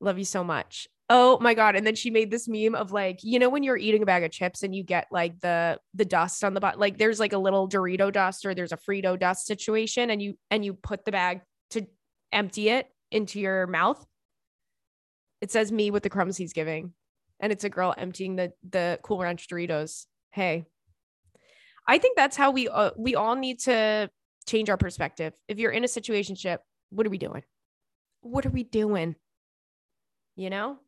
Love 0.00 0.18
you 0.18 0.24
so 0.24 0.42
much. 0.42 0.88
Oh 1.08 1.38
my 1.40 1.54
god! 1.54 1.76
And 1.76 1.86
then 1.86 1.94
she 1.94 2.10
made 2.10 2.32
this 2.32 2.48
meme 2.48 2.74
of 2.74 2.90
like, 2.90 3.20
you 3.22 3.38
know, 3.38 3.48
when 3.48 3.62
you're 3.62 3.76
eating 3.76 4.02
a 4.02 4.06
bag 4.06 4.24
of 4.24 4.32
chips 4.32 4.64
and 4.64 4.74
you 4.74 4.82
get 4.82 5.06
like 5.12 5.38
the 5.40 5.78
the 5.94 6.04
dust 6.04 6.42
on 6.42 6.52
the 6.52 6.60
bottom, 6.60 6.80
like 6.80 6.98
there's 6.98 7.20
like 7.20 7.32
a 7.32 7.38
little 7.38 7.68
Dorito 7.68 8.12
dust 8.12 8.44
or 8.44 8.54
there's 8.54 8.72
a 8.72 8.76
Frito 8.76 9.18
dust 9.18 9.46
situation, 9.46 10.10
and 10.10 10.20
you 10.20 10.34
and 10.50 10.64
you 10.64 10.74
put 10.74 11.04
the 11.04 11.12
bag 11.12 11.42
to 11.70 11.86
empty 12.32 12.70
it 12.70 12.88
into 13.12 13.38
your 13.38 13.68
mouth. 13.68 14.04
It 15.40 15.52
says 15.52 15.70
me 15.70 15.92
with 15.92 16.02
the 16.02 16.10
crumbs 16.10 16.36
he's 16.36 16.52
giving, 16.52 16.92
and 17.38 17.52
it's 17.52 17.62
a 17.62 17.70
girl 17.70 17.94
emptying 17.96 18.34
the 18.34 18.52
the 18.68 18.98
Cool 19.04 19.20
Ranch 19.20 19.46
Doritos. 19.46 20.06
Hey, 20.32 20.64
I 21.86 21.98
think 21.98 22.16
that's 22.16 22.36
how 22.36 22.50
we 22.50 22.68
uh, 22.68 22.90
we 22.96 23.14
all 23.14 23.36
need 23.36 23.60
to 23.60 24.10
change 24.48 24.70
our 24.70 24.76
perspective. 24.76 25.34
If 25.46 25.58
you're 25.58 25.70
in 25.70 25.84
a 25.84 25.88
situationship, 25.88 26.58
what 26.90 27.06
are 27.06 27.10
we 27.10 27.18
doing? 27.18 27.44
What 28.22 28.44
are 28.44 28.50
we 28.50 28.64
doing? 28.64 29.14
You 30.34 30.50
know? 30.50 30.78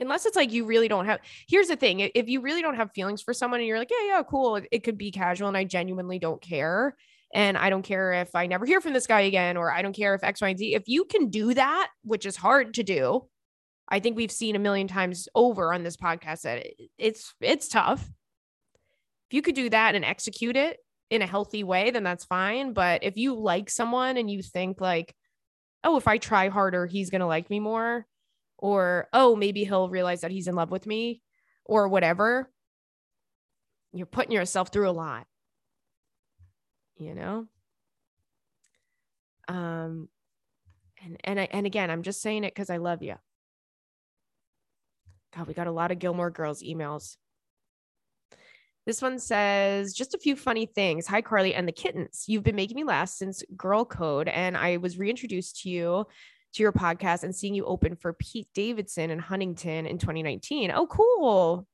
Unless 0.00 0.26
it's 0.26 0.36
like 0.36 0.52
you 0.52 0.64
really 0.64 0.88
don't 0.88 1.06
have. 1.06 1.20
Here's 1.48 1.68
the 1.68 1.76
thing 1.76 2.00
if 2.00 2.28
you 2.28 2.40
really 2.40 2.62
don't 2.62 2.76
have 2.76 2.92
feelings 2.92 3.22
for 3.22 3.34
someone 3.34 3.60
and 3.60 3.66
you're 3.66 3.78
like, 3.78 3.90
yeah, 3.90 4.06
yeah, 4.06 4.22
cool, 4.22 4.60
it, 4.70 4.84
could 4.84 4.96
be 4.96 5.10
casual 5.10 5.48
and 5.48 5.56
I 5.56 5.64
genuinely 5.64 6.18
don't 6.18 6.40
care. 6.40 6.96
And 7.34 7.58
I 7.58 7.68
don't 7.68 7.82
care 7.82 8.12
if 8.12 8.34
I 8.34 8.46
never 8.46 8.64
hear 8.64 8.80
from 8.80 8.94
this 8.94 9.06
guy 9.06 9.20
again, 9.22 9.56
or 9.56 9.70
I 9.70 9.82
don't 9.82 9.94
care 9.94 10.14
if 10.14 10.24
X, 10.24 10.40
Y, 10.40 10.48
and 10.48 10.58
Z. 10.58 10.74
If 10.74 10.84
you 10.86 11.04
can 11.04 11.28
do 11.28 11.52
that, 11.52 11.90
which 12.02 12.24
is 12.24 12.36
hard 12.36 12.74
to 12.74 12.82
do, 12.82 13.28
I 13.88 14.00
think 14.00 14.16
we've 14.16 14.32
seen 14.32 14.56
a 14.56 14.60
million 14.60 14.88
times 14.88 15.28
over 15.34 15.72
on 15.72 15.82
this 15.82 15.96
podcast 15.96 16.42
that 16.42 16.66
it's 16.98 17.34
it's 17.40 17.68
tough. 17.68 18.00
If 18.02 19.34
you 19.34 19.42
could 19.42 19.54
do 19.54 19.68
that 19.70 19.94
and 19.94 20.04
execute 20.04 20.56
it 20.56 20.78
in 21.10 21.22
a 21.22 21.26
healthy 21.26 21.64
way, 21.64 21.90
then 21.90 22.02
that's 22.02 22.24
fine. 22.24 22.72
But 22.72 23.02
if 23.02 23.16
you 23.16 23.34
like 23.34 23.70
someone 23.70 24.16
and 24.16 24.30
you 24.30 24.42
think 24.42 24.80
like, 24.80 25.14
oh, 25.84 25.96
if 25.96 26.06
I 26.06 26.18
try 26.18 26.48
harder, 26.48 26.86
he's 26.86 27.10
gonna 27.10 27.26
like 27.26 27.50
me 27.50 27.60
more, 27.60 28.06
or 28.58 29.08
oh, 29.12 29.36
maybe 29.36 29.64
he'll 29.64 29.88
realize 29.88 30.22
that 30.22 30.30
he's 30.30 30.48
in 30.48 30.54
love 30.54 30.70
with 30.70 30.86
me, 30.86 31.22
or 31.64 31.88
whatever, 31.88 32.50
you're 33.92 34.06
putting 34.06 34.32
yourself 34.32 34.68
through 34.68 34.88
a 34.88 34.92
lot. 34.92 35.26
You 36.96 37.14
know? 37.14 37.46
Um 39.46 40.08
and 41.02 41.16
and 41.24 41.40
I 41.40 41.48
and 41.52 41.66
again, 41.66 41.90
I'm 41.90 42.02
just 42.02 42.20
saying 42.20 42.44
it 42.44 42.54
because 42.54 42.70
I 42.70 42.78
love 42.78 43.02
you. 43.02 43.14
God, 45.36 45.46
we 45.46 45.54
got 45.54 45.66
a 45.66 45.72
lot 45.72 45.92
of 45.92 45.98
Gilmore 45.98 46.30
Girls 46.30 46.62
emails. 46.62 47.16
This 48.86 49.02
one 49.02 49.18
says 49.18 49.92
just 49.92 50.14
a 50.14 50.18
few 50.18 50.34
funny 50.34 50.64
things. 50.64 51.06
Hi, 51.06 51.20
Carly 51.20 51.54
and 51.54 51.68
the 51.68 51.72
kittens. 51.72 52.24
You've 52.26 52.42
been 52.42 52.56
making 52.56 52.76
me 52.76 52.84
laugh 52.84 53.10
since 53.10 53.42
Girl 53.54 53.84
Code, 53.84 54.28
and 54.28 54.56
I 54.56 54.78
was 54.78 54.98
reintroduced 54.98 55.60
to 55.62 55.68
you 55.68 56.06
to 56.54 56.62
your 56.62 56.72
podcast 56.72 57.22
and 57.22 57.34
seeing 57.34 57.54
you 57.54 57.64
open 57.64 57.96
for 57.96 58.12
Pete 58.12 58.48
Davidson 58.54 59.10
in 59.10 59.18
Huntington 59.18 59.86
in 59.86 59.98
2019. 59.98 60.70
Oh, 60.74 60.86
cool. 60.86 61.66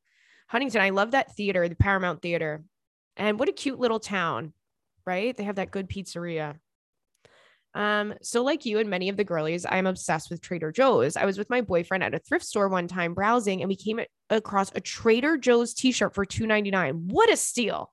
Huntington, 0.48 0.80
I 0.80 0.90
love 0.90 1.12
that 1.12 1.34
theater, 1.36 1.68
the 1.68 1.74
Paramount 1.74 2.22
Theater. 2.22 2.64
And 3.16 3.38
what 3.38 3.48
a 3.48 3.52
cute 3.52 3.78
little 3.78 4.00
town, 4.00 4.52
right? 5.06 5.36
They 5.36 5.44
have 5.44 5.56
that 5.56 5.70
good 5.70 5.88
pizzeria. 5.88 6.56
Um, 7.74 8.14
so 8.22 8.42
like 8.42 8.64
you 8.64 8.78
and 8.78 8.88
many 8.88 9.08
of 9.08 9.16
the 9.16 9.24
girlies, 9.24 9.66
I'm 9.68 9.86
obsessed 9.86 10.30
with 10.30 10.40
Trader 10.40 10.70
Joe's. 10.70 11.16
I 11.16 11.24
was 11.24 11.38
with 11.38 11.50
my 11.50 11.60
boyfriend 11.60 12.04
at 12.04 12.14
a 12.14 12.20
thrift 12.20 12.44
store 12.44 12.68
one 12.68 12.86
time 12.86 13.14
browsing 13.14 13.62
and 13.62 13.68
we 13.68 13.76
came 13.76 14.00
across 14.30 14.70
a 14.74 14.80
Trader 14.80 15.36
Joe's 15.36 15.74
t-shirt 15.74 16.14
for 16.14 16.24
$2.99. 16.24 17.06
What 17.06 17.32
a 17.32 17.36
steal. 17.36 17.92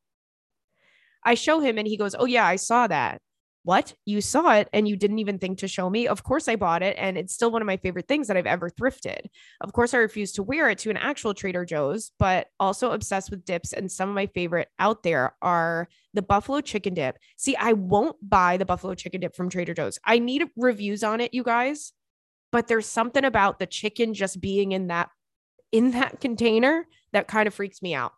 I 1.23 1.35
show 1.35 1.59
him 1.59 1.77
and 1.77 1.87
he 1.87 1.97
goes, 1.97 2.15
"Oh 2.17 2.25
yeah, 2.25 2.45
I 2.45 2.55
saw 2.55 2.87
that." 2.87 3.21
What? 3.63 3.93
You 4.05 4.21
saw 4.21 4.53
it 4.55 4.69
and 4.73 4.87
you 4.87 4.95
didn't 4.95 5.19
even 5.19 5.37
think 5.37 5.59
to 5.59 5.67
show 5.67 5.89
me? 5.89 6.07
Of 6.07 6.23
course 6.23 6.47
i 6.47 6.55
bought 6.55 6.81
it 6.81 6.95
and 6.97 7.17
it's 7.17 7.33
still 7.33 7.51
one 7.51 7.61
of 7.61 7.65
my 7.65 7.77
favorite 7.77 8.07
things 8.07 8.27
that 8.27 8.37
i've 8.37 8.45
ever 8.47 8.69
thrifted. 8.69 9.25
Of 9.61 9.73
course 9.73 9.93
i 9.93 9.97
refuse 9.97 10.31
to 10.33 10.43
wear 10.43 10.69
it 10.69 10.79
to 10.79 10.89
an 10.89 10.97
actual 10.97 11.33
trader 11.33 11.65
joe's 11.65 12.11
but 12.17 12.47
also 12.59 12.91
obsessed 12.91 13.29
with 13.29 13.45
dips 13.45 13.73
and 13.73 13.91
some 13.91 14.09
of 14.09 14.15
my 14.15 14.27
favorite 14.27 14.69
out 14.79 15.03
there 15.03 15.35
are 15.41 15.87
the 16.13 16.21
buffalo 16.21 16.61
chicken 16.61 16.93
dip. 16.93 17.17
See 17.37 17.55
i 17.55 17.73
won't 17.73 18.17
buy 18.27 18.57
the 18.57 18.65
buffalo 18.65 18.95
chicken 18.95 19.21
dip 19.21 19.35
from 19.35 19.49
trader 19.49 19.73
joe's. 19.73 19.99
I 20.05 20.19
need 20.19 20.47
reviews 20.55 21.03
on 21.03 21.21
it 21.21 21.33
you 21.33 21.43
guys 21.43 21.93
but 22.51 22.67
there's 22.67 22.85
something 22.85 23.23
about 23.23 23.59
the 23.59 23.65
chicken 23.65 24.13
just 24.13 24.41
being 24.41 24.71
in 24.71 24.87
that 24.87 25.09
in 25.71 25.91
that 25.91 26.19
container 26.19 26.85
that 27.13 27.27
kind 27.27 27.47
of 27.47 27.53
freaks 27.53 27.81
me 27.81 27.93
out 27.93 28.13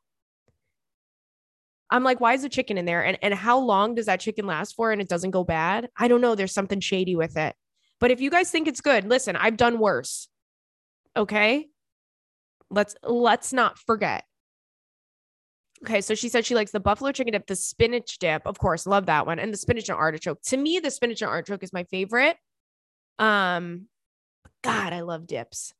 I'm 1.93 2.03
like, 2.03 2.19
why 2.19 2.33
is 2.33 2.41
the 2.41 2.49
chicken 2.49 2.79
in 2.79 2.85
there? 2.85 3.05
And, 3.05 3.19
and 3.21 3.35
how 3.35 3.59
long 3.59 3.93
does 3.93 4.07
that 4.07 4.19
chicken 4.19 4.47
last 4.47 4.75
for 4.75 4.91
and 4.91 4.99
it 4.99 5.07
doesn't 5.07 5.29
go 5.29 5.43
bad? 5.43 5.89
I 5.95 6.07
don't 6.07 6.21
know. 6.21 6.33
There's 6.33 6.51
something 6.51 6.79
shady 6.79 7.15
with 7.15 7.37
it. 7.37 7.55
But 7.99 8.09
if 8.09 8.19
you 8.19 8.31
guys 8.31 8.49
think 8.49 8.67
it's 8.67 8.81
good, 8.81 9.05
listen, 9.05 9.35
I've 9.35 9.57
done 9.57 9.77
worse. 9.77 10.27
Okay. 11.15 11.67
Let's 12.71 12.95
let's 13.03 13.53
not 13.53 13.77
forget. 13.77 14.23
Okay, 15.85 16.01
so 16.01 16.15
she 16.15 16.29
said 16.29 16.45
she 16.45 16.55
likes 16.55 16.71
the 16.71 16.79
buffalo 16.79 17.11
chicken 17.11 17.33
dip, 17.33 17.45
the 17.45 17.55
spinach 17.55 18.17
dip, 18.17 18.41
of 18.47 18.57
course, 18.57 18.87
love 18.87 19.05
that 19.05 19.27
one, 19.27 19.37
and 19.37 19.53
the 19.53 19.57
spinach 19.57 19.89
and 19.89 19.97
artichoke. 19.97 20.41
To 20.43 20.57
me, 20.57 20.79
the 20.79 20.89
spinach 20.89 21.21
and 21.21 21.29
artichoke 21.29 21.61
is 21.61 21.73
my 21.73 21.83
favorite. 21.83 22.37
Um, 23.19 23.87
God, 24.63 24.93
I 24.93 25.01
love 25.01 25.27
dips. 25.27 25.73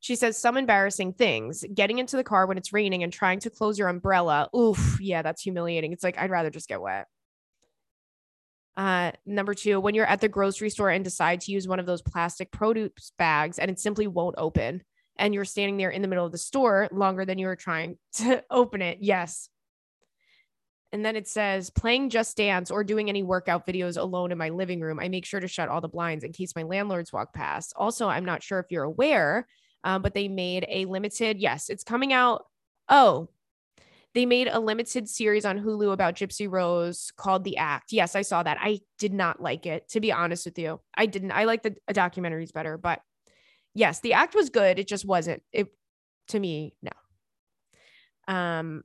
She 0.00 0.16
says 0.16 0.38
some 0.38 0.56
embarrassing 0.56 1.12
things. 1.12 1.64
Getting 1.72 1.98
into 1.98 2.16
the 2.16 2.24
car 2.24 2.46
when 2.46 2.58
it's 2.58 2.72
raining 2.72 3.02
and 3.02 3.12
trying 3.12 3.40
to 3.40 3.50
close 3.50 3.78
your 3.78 3.88
umbrella. 3.88 4.48
Oof, 4.56 4.98
yeah, 5.00 5.22
that's 5.22 5.42
humiliating. 5.42 5.92
It's 5.92 6.02
like 6.02 6.18
I'd 6.18 6.30
rather 6.30 6.50
just 6.50 6.68
get 6.68 6.80
wet. 6.80 7.06
Uh, 8.76 9.12
number 9.26 9.52
two, 9.52 9.78
when 9.78 9.94
you're 9.94 10.06
at 10.06 10.22
the 10.22 10.28
grocery 10.28 10.70
store 10.70 10.88
and 10.88 11.04
decide 11.04 11.42
to 11.42 11.52
use 11.52 11.68
one 11.68 11.78
of 11.78 11.86
those 11.86 12.00
plastic 12.00 12.50
produce 12.50 13.12
bags 13.18 13.58
and 13.58 13.70
it 13.70 13.78
simply 13.78 14.06
won't 14.06 14.36
open, 14.38 14.82
and 15.18 15.34
you're 15.34 15.44
standing 15.44 15.76
there 15.76 15.90
in 15.90 16.00
the 16.00 16.08
middle 16.08 16.24
of 16.24 16.32
the 16.32 16.38
store 16.38 16.88
longer 16.90 17.26
than 17.26 17.38
you 17.38 17.46
were 17.46 17.56
trying 17.56 17.98
to 18.14 18.42
open 18.50 18.80
it. 18.80 18.98
Yes. 19.02 19.50
And 20.92 21.04
then 21.04 21.14
it 21.14 21.28
says 21.28 21.70
playing 21.70 22.10
Just 22.10 22.36
Dance 22.36 22.70
or 22.70 22.82
doing 22.82 23.08
any 23.08 23.22
workout 23.22 23.66
videos 23.66 23.96
alone 23.96 24.32
in 24.32 24.38
my 24.38 24.48
living 24.48 24.80
room. 24.80 24.98
I 24.98 25.08
make 25.08 25.24
sure 25.24 25.38
to 25.38 25.46
shut 25.46 25.68
all 25.68 25.80
the 25.80 25.88
blinds 25.88 26.24
in 26.24 26.32
case 26.32 26.56
my 26.56 26.64
landlords 26.64 27.12
walk 27.12 27.32
past. 27.32 27.74
Also, 27.76 28.08
I'm 28.08 28.24
not 28.24 28.42
sure 28.42 28.58
if 28.58 28.66
you're 28.70 28.82
aware, 28.82 29.46
um, 29.84 30.02
but 30.02 30.14
they 30.14 30.28
made 30.28 30.66
a 30.68 30.84
limited, 30.84 31.38
yes, 31.38 31.70
it's 31.70 31.84
coming 31.84 32.12
out. 32.12 32.44
Oh, 32.88 33.28
they 34.14 34.26
made 34.26 34.48
a 34.48 34.58
limited 34.58 35.08
series 35.08 35.44
on 35.44 35.60
Hulu 35.60 35.92
about 35.92 36.16
Gypsy 36.16 36.50
Rose 36.50 37.12
called 37.16 37.44
The 37.44 37.58
Act. 37.58 37.92
Yes, 37.92 38.16
I 38.16 38.22
saw 38.22 38.42
that. 38.42 38.58
I 38.60 38.80
did 38.98 39.12
not 39.12 39.40
like 39.40 39.66
it, 39.66 39.88
to 39.90 40.00
be 40.00 40.10
honest 40.10 40.44
with 40.44 40.58
you. 40.58 40.80
I 40.96 41.06
didn't. 41.06 41.30
I 41.30 41.44
like 41.44 41.62
the 41.62 41.76
documentaries 41.90 42.52
better, 42.52 42.76
but 42.76 43.00
yes, 43.74 44.00
The 44.00 44.14
Act 44.14 44.34
was 44.34 44.50
good. 44.50 44.78
It 44.78 44.88
just 44.88 45.04
wasn't. 45.04 45.42
It 45.52 45.68
to 46.28 46.40
me, 46.40 46.74
no. 46.82 48.34
Um, 48.34 48.82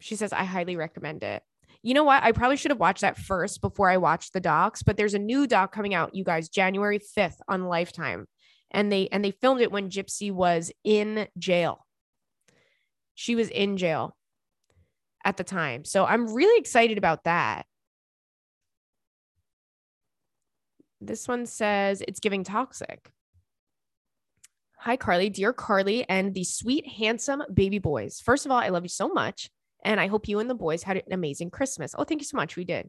she 0.00 0.16
says 0.16 0.32
I 0.32 0.44
highly 0.44 0.76
recommend 0.76 1.22
it. 1.22 1.42
You 1.82 1.94
know 1.94 2.04
what? 2.04 2.22
I 2.22 2.32
probably 2.32 2.56
should 2.56 2.70
have 2.70 2.80
watched 2.80 3.02
that 3.02 3.16
first 3.16 3.60
before 3.60 3.88
I 3.88 3.96
watched 3.96 4.32
the 4.32 4.40
docs, 4.40 4.82
but 4.82 4.96
there's 4.96 5.14
a 5.14 5.18
new 5.18 5.46
doc 5.46 5.72
coming 5.72 5.94
out, 5.94 6.14
you 6.14 6.24
guys, 6.24 6.48
January 6.48 6.98
5th 6.98 7.36
on 7.48 7.66
Lifetime 7.66 8.26
and 8.70 8.92
they 8.92 9.08
and 9.10 9.24
they 9.24 9.30
filmed 9.30 9.60
it 9.60 9.72
when 9.72 9.90
Gypsy 9.90 10.32
was 10.32 10.72
in 10.84 11.28
jail. 11.38 11.86
She 13.14 13.34
was 13.34 13.48
in 13.48 13.76
jail 13.76 14.16
at 15.24 15.36
the 15.36 15.44
time. 15.44 15.84
So 15.84 16.04
I'm 16.04 16.32
really 16.32 16.58
excited 16.60 16.98
about 16.98 17.24
that. 17.24 17.66
This 21.00 21.28
one 21.28 21.46
says 21.46 22.02
it's 22.06 22.20
giving 22.20 22.44
toxic. 22.44 23.10
Hi, 24.78 24.96
Carly. 24.96 25.28
Dear 25.28 25.52
Carly 25.52 26.08
and 26.08 26.34
the 26.34 26.44
sweet, 26.44 26.86
handsome 26.86 27.42
baby 27.52 27.78
boys. 27.78 28.20
First 28.20 28.46
of 28.46 28.52
all, 28.52 28.58
I 28.58 28.68
love 28.68 28.84
you 28.84 28.88
so 28.88 29.08
much. 29.08 29.50
And 29.84 30.00
I 30.00 30.06
hope 30.08 30.28
you 30.28 30.38
and 30.40 30.50
the 30.50 30.54
boys 30.54 30.82
had 30.82 30.96
an 30.96 31.12
amazing 31.12 31.50
Christmas. 31.50 31.94
Oh, 31.96 32.04
thank 32.04 32.20
you 32.20 32.26
so 32.26 32.36
much. 32.36 32.56
We 32.56 32.64
did. 32.64 32.88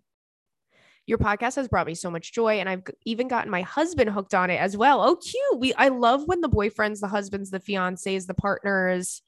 Your 1.10 1.18
podcast 1.18 1.56
has 1.56 1.68
brought 1.68 1.88
me 1.88 1.96
so 1.96 2.12
much 2.12 2.32
joy, 2.34 2.60
and 2.60 2.70
I've 2.70 2.84
even 3.04 3.28
gotten 3.28 3.50
my 3.50 3.64
husband 3.64 4.12
hooked 4.12 4.36
on 4.36 4.52
it 4.52 4.60
as 4.60 4.78
well. 4.78 5.02
Oh, 5.02 5.16
cute! 5.16 5.60
We 5.60 5.74
I 5.74 5.88
love 5.88 6.28
when 6.28 6.40
the 6.40 6.48
boyfriends, 6.48 7.00
the 7.00 7.08
husbands, 7.08 7.50
the 7.50 7.60
fiancés, 7.60 8.28
the 8.28 8.36
partners. 8.36 9.24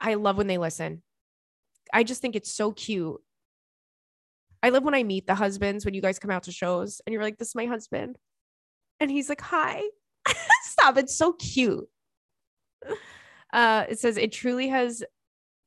I 0.00 0.14
love 0.14 0.36
when 0.36 0.46
they 0.46 0.56
listen. 0.56 1.02
I 1.92 2.04
just 2.04 2.22
think 2.22 2.36
it's 2.36 2.52
so 2.52 2.70
cute. 2.70 3.20
I 4.62 4.68
love 4.68 4.84
when 4.84 4.94
I 4.94 5.02
meet 5.02 5.26
the 5.26 5.34
husbands 5.34 5.84
when 5.84 5.94
you 5.94 6.00
guys 6.00 6.20
come 6.20 6.30
out 6.30 6.44
to 6.44 6.52
shows 6.52 7.00
and 7.04 7.12
you're 7.12 7.24
like, 7.24 7.38
"This 7.38 7.48
is 7.48 7.54
my 7.56 7.66
husband," 7.66 8.16
and 9.00 9.10
he's 9.10 9.28
like, 9.28 9.40
"Hi." 9.40 9.82
Stop! 10.62 10.96
It's 10.96 11.16
so 11.16 11.32
cute. 11.32 11.88
Uh, 13.52 13.84
it 13.88 13.98
says 13.98 14.16
it 14.16 14.30
truly 14.30 14.68
has 14.68 15.02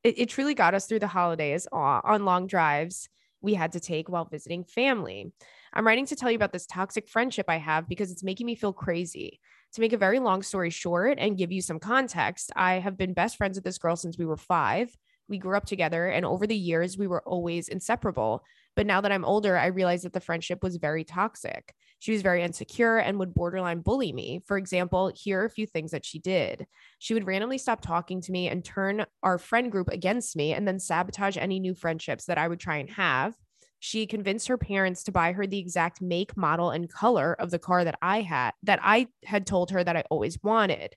it, 0.04 0.18
it, 0.18 0.28
truly 0.30 0.54
got 0.54 0.72
us 0.72 0.86
through 0.86 1.00
the 1.00 1.06
holidays 1.06 1.68
on 1.70 2.24
long 2.24 2.46
drives 2.46 3.10
we 3.44 3.54
had 3.54 3.72
to 3.72 3.80
take 3.80 4.08
while 4.08 4.24
visiting 4.24 4.64
family. 4.64 5.30
I'm 5.72 5.86
writing 5.86 6.06
to 6.06 6.16
tell 6.16 6.30
you 6.30 6.36
about 6.36 6.52
this 6.52 6.66
toxic 6.66 7.08
friendship 7.08 7.46
I 7.48 7.58
have 7.58 7.88
because 7.88 8.10
it's 8.10 8.24
making 8.24 8.46
me 8.46 8.54
feel 8.54 8.72
crazy. 8.72 9.38
To 9.74 9.80
make 9.80 9.92
a 9.92 9.98
very 9.98 10.18
long 10.18 10.42
story 10.42 10.70
short 10.70 11.18
and 11.20 11.36
give 11.36 11.52
you 11.52 11.60
some 11.60 11.78
context, 11.78 12.50
I 12.56 12.74
have 12.74 12.96
been 12.96 13.12
best 13.12 13.36
friends 13.36 13.56
with 13.56 13.64
this 13.64 13.78
girl 13.78 13.96
since 13.96 14.16
we 14.16 14.24
were 14.24 14.36
five. 14.36 14.96
We 15.28 15.38
grew 15.38 15.56
up 15.56 15.66
together, 15.66 16.06
and 16.06 16.24
over 16.24 16.46
the 16.46 16.56
years, 16.56 16.96
we 16.96 17.06
were 17.06 17.22
always 17.22 17.68
inseparable. 17.68 18.44
But 18.76 18.86
now 18.86 19.00
that 19.00 19.12
I'm 19.12 19.24
older, 19.24 19.56
I 19.56 19.66
realize 19.66 20.02
that 20.02 20.12
the 20.12 20.20
friendship 20.20 20.62
was 20.62 20.76
very 20.76 21.04
toxic. 21.04 21.74
She 22.00 22.12
was 22.12 22.22
very 22.22 22.42
insecure 22.42 22.98
and 22.98 23.18
would 23.18 23.34
borderline 23.34 23.80
bully 23.80 24.12
me. 24.12 24.42
For 24.46 24.58
example, 24.58 25.12
here 25.14 25.40
are 25.40 25.46
a 25.46 25.50
few 25.50 25.66
things 25.66 25.92
that 25.92 26.04
she 26.04 26.18
did. 26.18 26.66
She 26.98 27.14
would 27.14 27.26
randomly 27.26 27.58
stop 27.58 27.80
talking 27.80 28.20
to 28.22 28.32
me 28.32 28.48
and 28.48 28.64
turn 28.64 29.06
our 29.22 29.38
friend 29.38 29.70
group 29.70 29.88
against 29.88 30.36
me 30.36 30.52
and 30.52 30.66
then 30.66 30.80
sabotage 30.80 31.36
any 31.36 31.60
new 31.60 31.74
friendships 31.74 32.26
that 32.26 32.38
I 32.38 32.48
would 32.48 32.60
try 32.60 32.76
and 32.78 32.90
have. 32.90 33.34
She 33.78 34.06
convinced 34.06 34.48
her 34.48 34.58
parents 34.58 35.02
to 35.04 35.12
buy 35.12 35.32
her 35.32 35.46
the 35.46 35.58
exact 35.58 36.00
make, 36.00 36.36
model, 36.36 36.70
and 36.70 36.90
color 36.90 37.34
of 37.38 37.50
the 37.50 37.58
car 37.58 37.84
that 37.84 37.98
I 38.00 38.22
had, 38.22 38.52
that 38.62 38.80
I 38.82 39.08
had 39.24 39.46
told 39.46 39.70
her 39.70 39.84
that 39.84 39.96
I 39.96 40.04
always 40.10 40.42
wanted. 40.42 40.94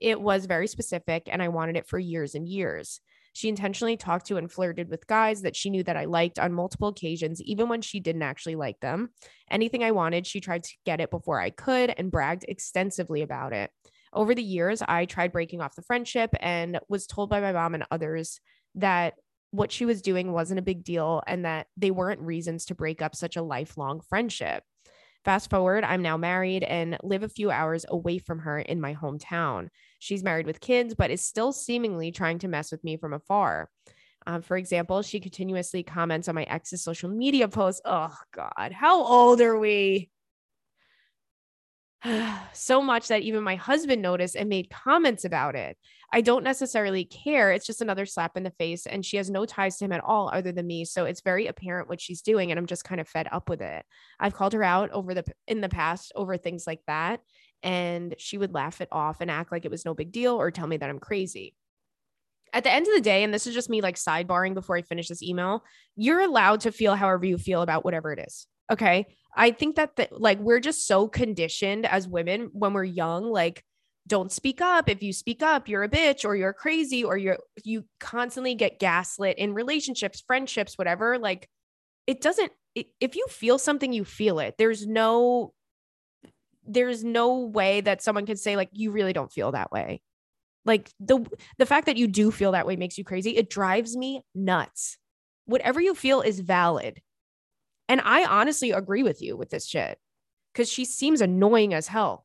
It 0.00 0.20
was 0.20 0.46
very 0.46 0.66
specific 0.66 1.28
and 1.30 1.42
I 1.42 1.48
wanted 1.48 1.76
it 1.76 1.86
for 1.86 1.98
years 1.98 2.34
and 2.34 2.48
years. 2.48 3.00
She 3.32 3.48
intentionally 3.48 3.96
talked 3.96 4.26
to 4.26 4.36
and 4.36 4.50
flirted 4.50 4.88
with 4.88 5.06
guys 5.06 5.42
that 5.42 5.56
she 5.56 5.70
knew 5.70 5.82
that 5.84 5.96
I 5.96 6.04
liked 6.04 6.38
on 6.38 6.52
multiple 6.52 6.88
occasions, 6.88 7.40
even 7.42 7.68
when 7.68 7.80
she 7.80 8.00
didn't 8.00 8.22
actually 8.22 8.56
like 8.56 8.80
them. 8.80 9.10
Anything 9.50 9.84
I 9.84 9.92
wanted, 9.92 10.26
she 10.26 10.40
tried 10.40 10.64
to 10.64 10.74
get 10.84 11.00
it 11.00 11.10
before 11.10 11.40
I 11.40 11.50
could 11.50 11.94
and 11.96 12.10
bragged 12.10 12.44
extensively 12.48 13.22
about 13.22 13.52
it. 13.52 13.70
Over 14.12 14.34
the 14.34 14.42
years, 14.42 14.82
I 14.82 15.04
tried 15.04 15.32
breaking 15.32 15.60
off 15.60 15.76
the 15.76 15.82
friendship 15.82 16.30
and 16.40 16.80
was 16.88 17.06
told 17.06 17.30
by 17.30 17.40
my 17.40 17.52
mom 17.52 17.74
and 17.74 17.84
others 17.90 18.40
that 18.74 19.14
what 19.52 19.72
she 19.72 19.84
was 19.84 20.02
doing 20.02 20.32
wasn't 20.32 20.58
a 20.58 20.62
big 20.62 20.84
deal 20.84 21.22
and 21.26 21.44
that 21.44 21.66
they 21.76 21.90
weren't 21.90 22.20
reasons 22.20 22.66
to 22.66 22.74
break 22.74 23.02
up 23.02 23.14
such 23.14 23.36
a 23.36 23.42
lifelong 23.42 24.00
friendship. 24.08 24.62
Fast 25.24 25.50
forward, 25.50 25.84
I'm 25.84 26.02
now 26.02 26.16
married 26.16 26.62
and 26.62 26.96
live 27.02 27.22
a 27.22 27.28
few 27.28 27.50
hours 27.50 27.84
away 27.88 28.18
from 28.18 28.40
her 28.40 28.58
in 28.58 28.80
my 28.80 28.94
hometown. 28.94 29.68
She's 30.00 30.24
married 30.24 30.46
with 30.46 30.60
kids, 30.60 30.94
but 30.94 31.10
is 31.10 31.20
still 31.20 31.52
seemingly 31.52 32.10
trying 32.10 32.40
to 32.40 32.48
mess 32.48 32.72
with 32.72 32.82
me 32.82 32.96
from 32.96 33.12
afar. 33.12 33.70
Um, 34.26 34.42
for 34.42 34.56
example, 34.56 35.02
she 35.02 35.20
continuously 35.20 35.82
comments 35.82 36.28
on 36.28 36.34
my 36.34 36.44
ex's 36.44 36.82
social 36.82 37.10
media 37.10 37.48
posts. 37.48 37.82
Oh, 37.84 38.14
God, 38.34 38.72
how 38.72 39.04
old 39.04 39.40
are 39.40 39.58
we? 39.58 40.10
so 42.52 42.82
much 42.82 43.08
that 43.08 43.22
even 43.22 43.42
my 43.42 43.56
husband 43.56 44.02
noticed 44.02 44.36
and 44.36 44.48
made 44.48 44.70
comments 44.70 45.24
about 45.24 45.54
it. 45.54 45.76
I 46.12 46.22
don't 46.22 46.44
necessarily 46.44 47.04
care. 47.04 47.52
It's 47.52 47.66
just 47.66 47.82
another 47.82 48.06
slap 48.06 48.36
in 48.36 48.42
the 48.42 48.50
face. 48.52 48.86
And 48.86 49.04
she 49.04 49.16
has 49.18 49.30
no 49.30 49.44
ties 49.44 49.76
to 49.78 49.84
him 49.84 49.92
at 49.92 50.02
all 50.02 50.30
other 50.32 50.50
than 50.50 50.66
me. 50.66 50.84
So 50.84 51.04
it's 51.04 51.20
very 51.20 51.46
apparent 51.46 51.88
what 51.88 52.00
she's 52.00 52.22
doing. 52.22 52.50
And 52.50 52.58
I'm 52.58 52.66
just 52.66 52.84
kind 52.84 53.00
of 53.00 53.08
fed 53.08 53.28
up 53.30 53.48
with 53.48 53.60
it. 53.60 53.84
I've 54.18 54.34
called 54.34 54.54
her 54.54 54.62
out 54.62 54.90
over 54.90 55.14
the 55.14 55.24
in 55.46 55.60
the 55.60 55.68
past 55.68 56.12
over 56.16 56.36
things 56.36 56.66
like 56.66 56.80
that. 56.86 57.20
And 57.62 58.14
she 58.18 58.38
would 58.38 58.54
laugh 58.54 58.80
it 58.80 58.88
off 58.90 59.20
and 59.20 59.30
act 59.30 59.52
like 59.52 59.64
it 59.64 59.70
was 59.70 59.84
no 59.84 59.94
big 59.94 60.12
deal 60.12 60.34
or 60.34 60.50
tell 60.50 60.66
me 60.66 60.76
that 60.78 60.88
I'm 60.88 60.98
crazy. 60.98 61.54
At 62.52 62.64
the 62.64 62.72
end 62.72 62.86
of 62.86 62.94
the 62.94 63.00
day, 63.00 63.22
and 63.22 63.32
this 63.32 63.46
is 63.46 63.54
just 63.54 63.70
me 63.70 63.80
like 63.80 63.96
sidebarring 63.96 64.54
before 64.54 64.76
I 64.76 64.82
finish 64.82 65.08
this 65.08 65.22
email, 65.22 65.62
you're 65.94 66.20
allowed 66.20 66.60
to 66.60 66.72
feel 66.72 66.96
however 66.96 67.26
you 67.26 67.38
feel 67.38 67.62
about 67.62 67.84
whatever 67.84 68.12
it 68.12 68.18
is. 68.26 68.46
Okay. 68.72 69.06
I 69.36 69.50
think 69.50 69.76
that 69.76 69.96
the, 69.96 70.08
like 70.10 70.38
we're 70.40 70.60
just 70.60 70.86
so 70.86 71.06
conditioned 71.06 71.86
as 71.86 72.08
women 72.08 72.50
when 72.52 72.72
we're 72.72 72.84
young, 72.84 73.30
like 73.30 73.64
don't 74.06 74.32
speak 74.32 74.60
up. 74.60 74.88
If 74.88 75.02
you 75.02 75.12
speak 75.12 75.42
up, 75.42 75.68
you're 75.68 75.84
a 75.84 75.88
bitch 75.88 76.24
or 76.24 76.34
you're 76.34 76.52
crazy 76.52 77.04
or 77.04 77.16
you're 77.16 77.38
you 77.62 77.84
constantly 78.00 78.54
get 78.54 78.80
gaslit 78.80 79.38
in 79.38 79.54
relationships, 79.54 80.22
friendships, 80.26 80.76
whatever. 80.76 81.18
Like 81.18 81.48
it 82.06 82.20
doesn't 82.20 82.52
if 82.74 83.16
you 83.16 83.26
feel 83.28 83.58
something, 83.58 83.92
you 83.92 84.04
feel 84.04 84.38
it. 84.38 84.54
There's 84.58 84.86
no 84.86 85.52
there's 86.72 87.02
no 87.02 87.40
way 87.40 87.80
that 87.80 88.02
someone 88.02 88.26
can 88.26 88.36
say 88.36 88.56
like 88.56 88.70
you 88.72 88.90
really 88.90 89.12
don't 89.12 89.32
feel 89.32 89.52
that 89.52 89.72
way. 89.72 90.00
Like 90.64 90.90
the 91.00 91.26
the 91.58 91.66
fact 91.66 91.86
that 91.86 91.96
you 91.96 92.06
do 92.06 92.30
feel 92.30 92.52
that 92.52 92.66
way 92.66 92.76
makes 92.76 92.98
you 92.98 93.04
crazy. 93.04 93.36
It 93.36 93.50
drives 93.50 93.96
me 93.96 94.22
nuts. 94.34 94.98
Whatever 95.46 95.80
you 95.80 95.94
feel 95.94 96.20
is 96.20 96.40
valid. 96.40 97.00
And 97.88 98.00
I 98.04 98.24
honestly 98.24 98.70
agree 98.70 99.02
with 99.02 99.20
you 99.20 99.36
with 99.36 99.50
this 99.50 99.66
shit 99.66 99.98
because 100.52 100.70
she 100.70 100.84
seems 100.84 101.20
annoying 101.20 101.74
as 101.74 101.88
hell. 101.88 102.24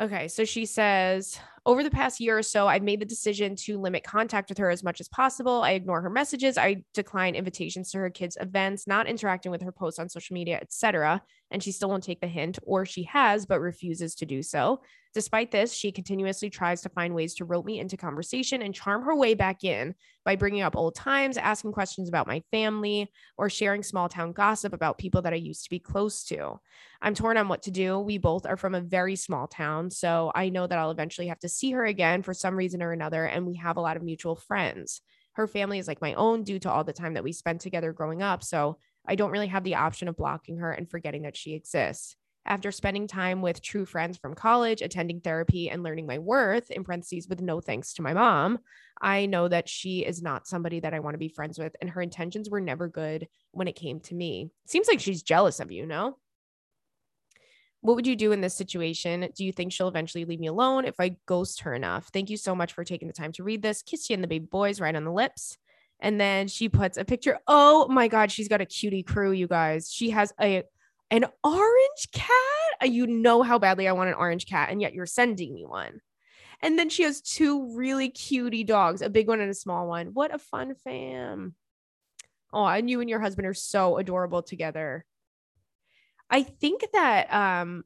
Okay, 0.00 0.28
so 0.28 0.44
she 0.44 0.66
says, 0.66 1.38
over 1.66 1.82
the 1.82 1.90
past 1.90 2.20
year 2.20 2.38
or 2.38 2.42
so, 2.42 2.68
I've 2.68 2.82
made 2.82 3.00
the 3.00 3.06
decision 3.06 3.56
to 3.56 3.80
limit 3.80 4.04
contact 4.04 4.50
with 4.50 4.58
her 4.58 4.70
as 4.70 4.84
much 4.84 5.00
as 5.00 5.08
possible. 5.08 5.62
I 5.62 5.70
ignore 5.70 6.02
her 6.02 6.10
messages, 6.10 6.58
I 6.58 6.84
decline 6.92 7.34
invitations 7.34 7.90
to 7.90 7.98
her 7.98 8.10
kids' 8.10 8.36
events, 8.40 8.86
not 8.86 9.06
interacting 9.06 9.50
with 9.50 9.62
her 9.62 9.72
posts 9.72 9.98
on 9.98 10.08
social 10.08 10.34
media, 10.34 10.58
etc. 10.60 11.22
And 11.50 11.62
she 11.62 11.72
still 11.72 11.88
won't 11.88 12.04
take 12.04 12.20
the 12.20 12.26
hint, 12.26 12.58
or 12.62 12.84
she 12.84 13.04
has 13.04 13.46
but 13.46 13.60
refuses 13.60 14.14
to 14.16 14.26
do 14.26 14.42
so. 14.42 14.82
Despite 15.14 15.52
this, 15.52 15.72
she 15.72 15.92
continuously 15.92 16.50
tries 16.50 16.82
to 16.82 16.88
find 16.88 17.14
ways 17.14 17.34
to 17.36 17.44
rope 17.44 17.64
me 17.64 17.78
into 17.78 17.96
conversation 17.96 18.62
and 18.62 18.74
charm 18.74 19.04
her 19.04 19.14
way 19.14 19.34
back 19.34 19.62
in 19.62 19.94
by 20.24 20.34
bringing 20.34 20.62
up 20.62 20.74
old 20.74 20.96
times, 20.96 21.36
asking 21.36 21.70
questions 21.72 22.08
about 22.08 22.26
my 22.26 22.42
family, 22.50 23.08
or 23.38 23.48
sharing 23.48 23.84
small 23.84 24.08
town 24.08 24.32
gossip 24.32 24.72
about 24.72 24.98
people 24.98 25.22
that 25.22 25.32
I 25.32 25.36
used 25.36 25.62
to 25.64 25.70
be 25.70 25.78
close 25.78 26.24
to. 26.24 26.58
I'm 27.00 27.14
torn 27.14 27.36
on 27.36 27.46
what 27.46 27.62
to 27.62 27.70
do. 27.70 28.00
We 28.00 28.18
both 28.18 28.44
are 28.44 28.56
from 28.56 28.74
a 28.74 28.80
very 28.80 29.14
small 29.14 29.46
town, 29.46 29.88
so 29.90 30.32
I 30.34 30.48
know 30.48 30.66
that 30.66 30.78
I'll 30.78 30.90
eventually 30.90 31.28
have 31.28 31.38
to 31.40 31.48
see 31.54 31.72
her 31.72 31.84
again 31.84 32.22
for 32.22 32.34
some 32.34 32.56
reason 32.56 32.82
or 32.82 32.92
another, 32.92 33.24
and 33.24 33.46
we 33.46 33.56
have 33.56 33.76
a 33.76 33.80
lot 33.80 33.96
of 33.96 34.02
mutual 34.02 34.36
friends. 34.36 35.00
Her 35.32 35.46
family 35.46 35.78
is 35.78 35.88
like 35.88 36.00
my 36.00 36.14
own 36.14 36.44
due 36.44 36.58
to 36.60 36.70
all 36.70 36.84
the 36.84 36.92
time 36.92 37.14
that 37.14 37.24
we 37.24 37.32
spent 37.32 37.60
together 37.60 37.92
growing 37.92 38.22
up, 38.22 38.42
so 38.42 38.78
I 39.06 39.14
don't 39.16 39.30
really 39.30 39.48
have 39.48 39.64
the 39.64 39.76
option 39.76 40.08
of 40.08 40.16
blocking 40.16 40.58
her 40.58 40.72
and 40.72 40.90
forgetting 40.90 41.22
that 41.22 41.36
she 41.36 41.54
exists. 41.54 42.16
After 42.46 42.70
spending 42.70 43.06
time 43.06 43.40
with 43.40 43.62
true 43.62 43.86
friends 43.86 44.18
from 44.18 44.34
college, 44.34 44.82
attending 44.82 45.20
therapy, 45.20 45.70
and 45.70 45.82
learning 45.82 46.06
my 46.06 46.18
worth, 46.18 46.70
in 46.70 46.84
parentheses, 46.84 47.26
with 47.26 47.40
no 47.40 47.60
thanks 47.60 47.94
to 47.94 48.02
my 48.02 48.12
mom, 48.12 48.58
I 49.00 49.24
know 49.26 49.48
that 49.48 49.68
she 49.68 50.04
is 50.04 50.22
not 50.22 50.46
somebody 50.46 50.80
that 50.80 50.92
I 50.92 51.00
want 51.00 51.14
to 51.14 51.18
be 51.18 51.28
friends 51.28 51.58
with. 51.58 51.74
And 51.80 51.88
her 51.90 52.02
intentions 52.02 52.50
were 52.50 52.60
never 52.60 52.86
good 52.86 53.28
when 53.52 53.66
it 53.66 53.76
came 53.76 54.00
to 54.00 54.14
me. 54.14 54.50
seems 54.66 54.88
like 54.88 55.00
she's 55.00 55.22
jealous 55.22 55.58
of 55.58 55.72
you, 55.72 55.86
no? 55.86 56.18
What 57.84 57.96
would 57.96 58.06
you 58.06 58.16
do 58.16 58.32
in 58.32 58.40
this 58.40 58.54
situation? 58.54 59.28
Do 59.36 59.44
you 59.44 59.52
think 59.52 59.70
she'll 59.70 59.88
eventually 59.88 60.24
leave 60.24 60.40
me 60.40 60.46
alone 60.46 60.86
if 60.86 60.94
I 60.98 61.18
ghost 61.26 61.60
her 61.60 61.74
enough? 61.74 62.08
Thank 62.14 62.30
you 62.30 62.38
so 62.38 62.54
much 62.54 62.72
for 62.72 62.82
taking 62.82 63.08
the 63.08 63.12
time 63.12 63.30
to 63.32 63.44
read 63.44 63.60
this. 63.60 63.82
Kiss 63.82 64.08
you 64.08 64.14
and 64.14 64.24
the 64.24 64.26
baby 64.26 64.46
boys 64.50 64.80
right 64.80 64.96
on 64.96 65.04
the 65.04 65.12
lips. 65.12 65.58
And 66.00 66.18
then 66.18 66.48
she 66.48 66.70
puts 66.70 66.96
a 66.96 67.04
picture. 67.04 67.38
Oh 67.46 67.86
my 67.88 68.08
God, 68.08 68.32
she's 68.32 68.48
got 68.48 68.62
a 68.62 68.64
cutie 68.64 69.02
crew, 69.02 69.32
you 69.32 69.46
guys. 69.46 69.92
She 69.92 70.08
has 70.10 70.32
a 70.40 70.62
an 71.10 71.26
orange 71.44 72.08
cat. 72.10 72.32
Uh, 72.82 72.86
you 72.86 73.06
know 73.06 73.42
how 73.42 73.58
badly 73.58 73.86
I 73.86 73.92
want 73.92 74.08
an 74.08 74.14
orange 74.14 74.46
cat, 74.46 74.70
and 74.70 74.80
yet 74.80 74.94
you're 74.94 75.04
sending 75.04 75.52
me 75.52 75.66
one. 75.66 76.00
And 76.62 76.78
then 76.78 76.88
she 76.88 77.02
has 77.02 77.20
two 77.20 77.76
really 77.76 78.08
cutie 78.08 78.64
dogs, 78.64 79.02
a 79.02 79.10
big 79.10 79.28
one 79.28 79.40
and 79.40 79.50
a 79.50 79.54
small 79.54 79.86
one. 79.86 80.06
What 80.14 80.34
a 80.34 80.38
fun 80.38 80.74
fam. 80.84 81.54
Oh, 82.50 82.64
and 82.64 82.88
you 82.88 83.02
and 83.02 83.10
your 83.10 83.20
husband 83.20 83.46
are 83.46 83.52
so 83.52 83.98
adorable 83.98 84.42
together. 84.42 85.04
I 86.30 86.42
think 86.42 86.84
that 86.92 87.32
um 87.32 87.84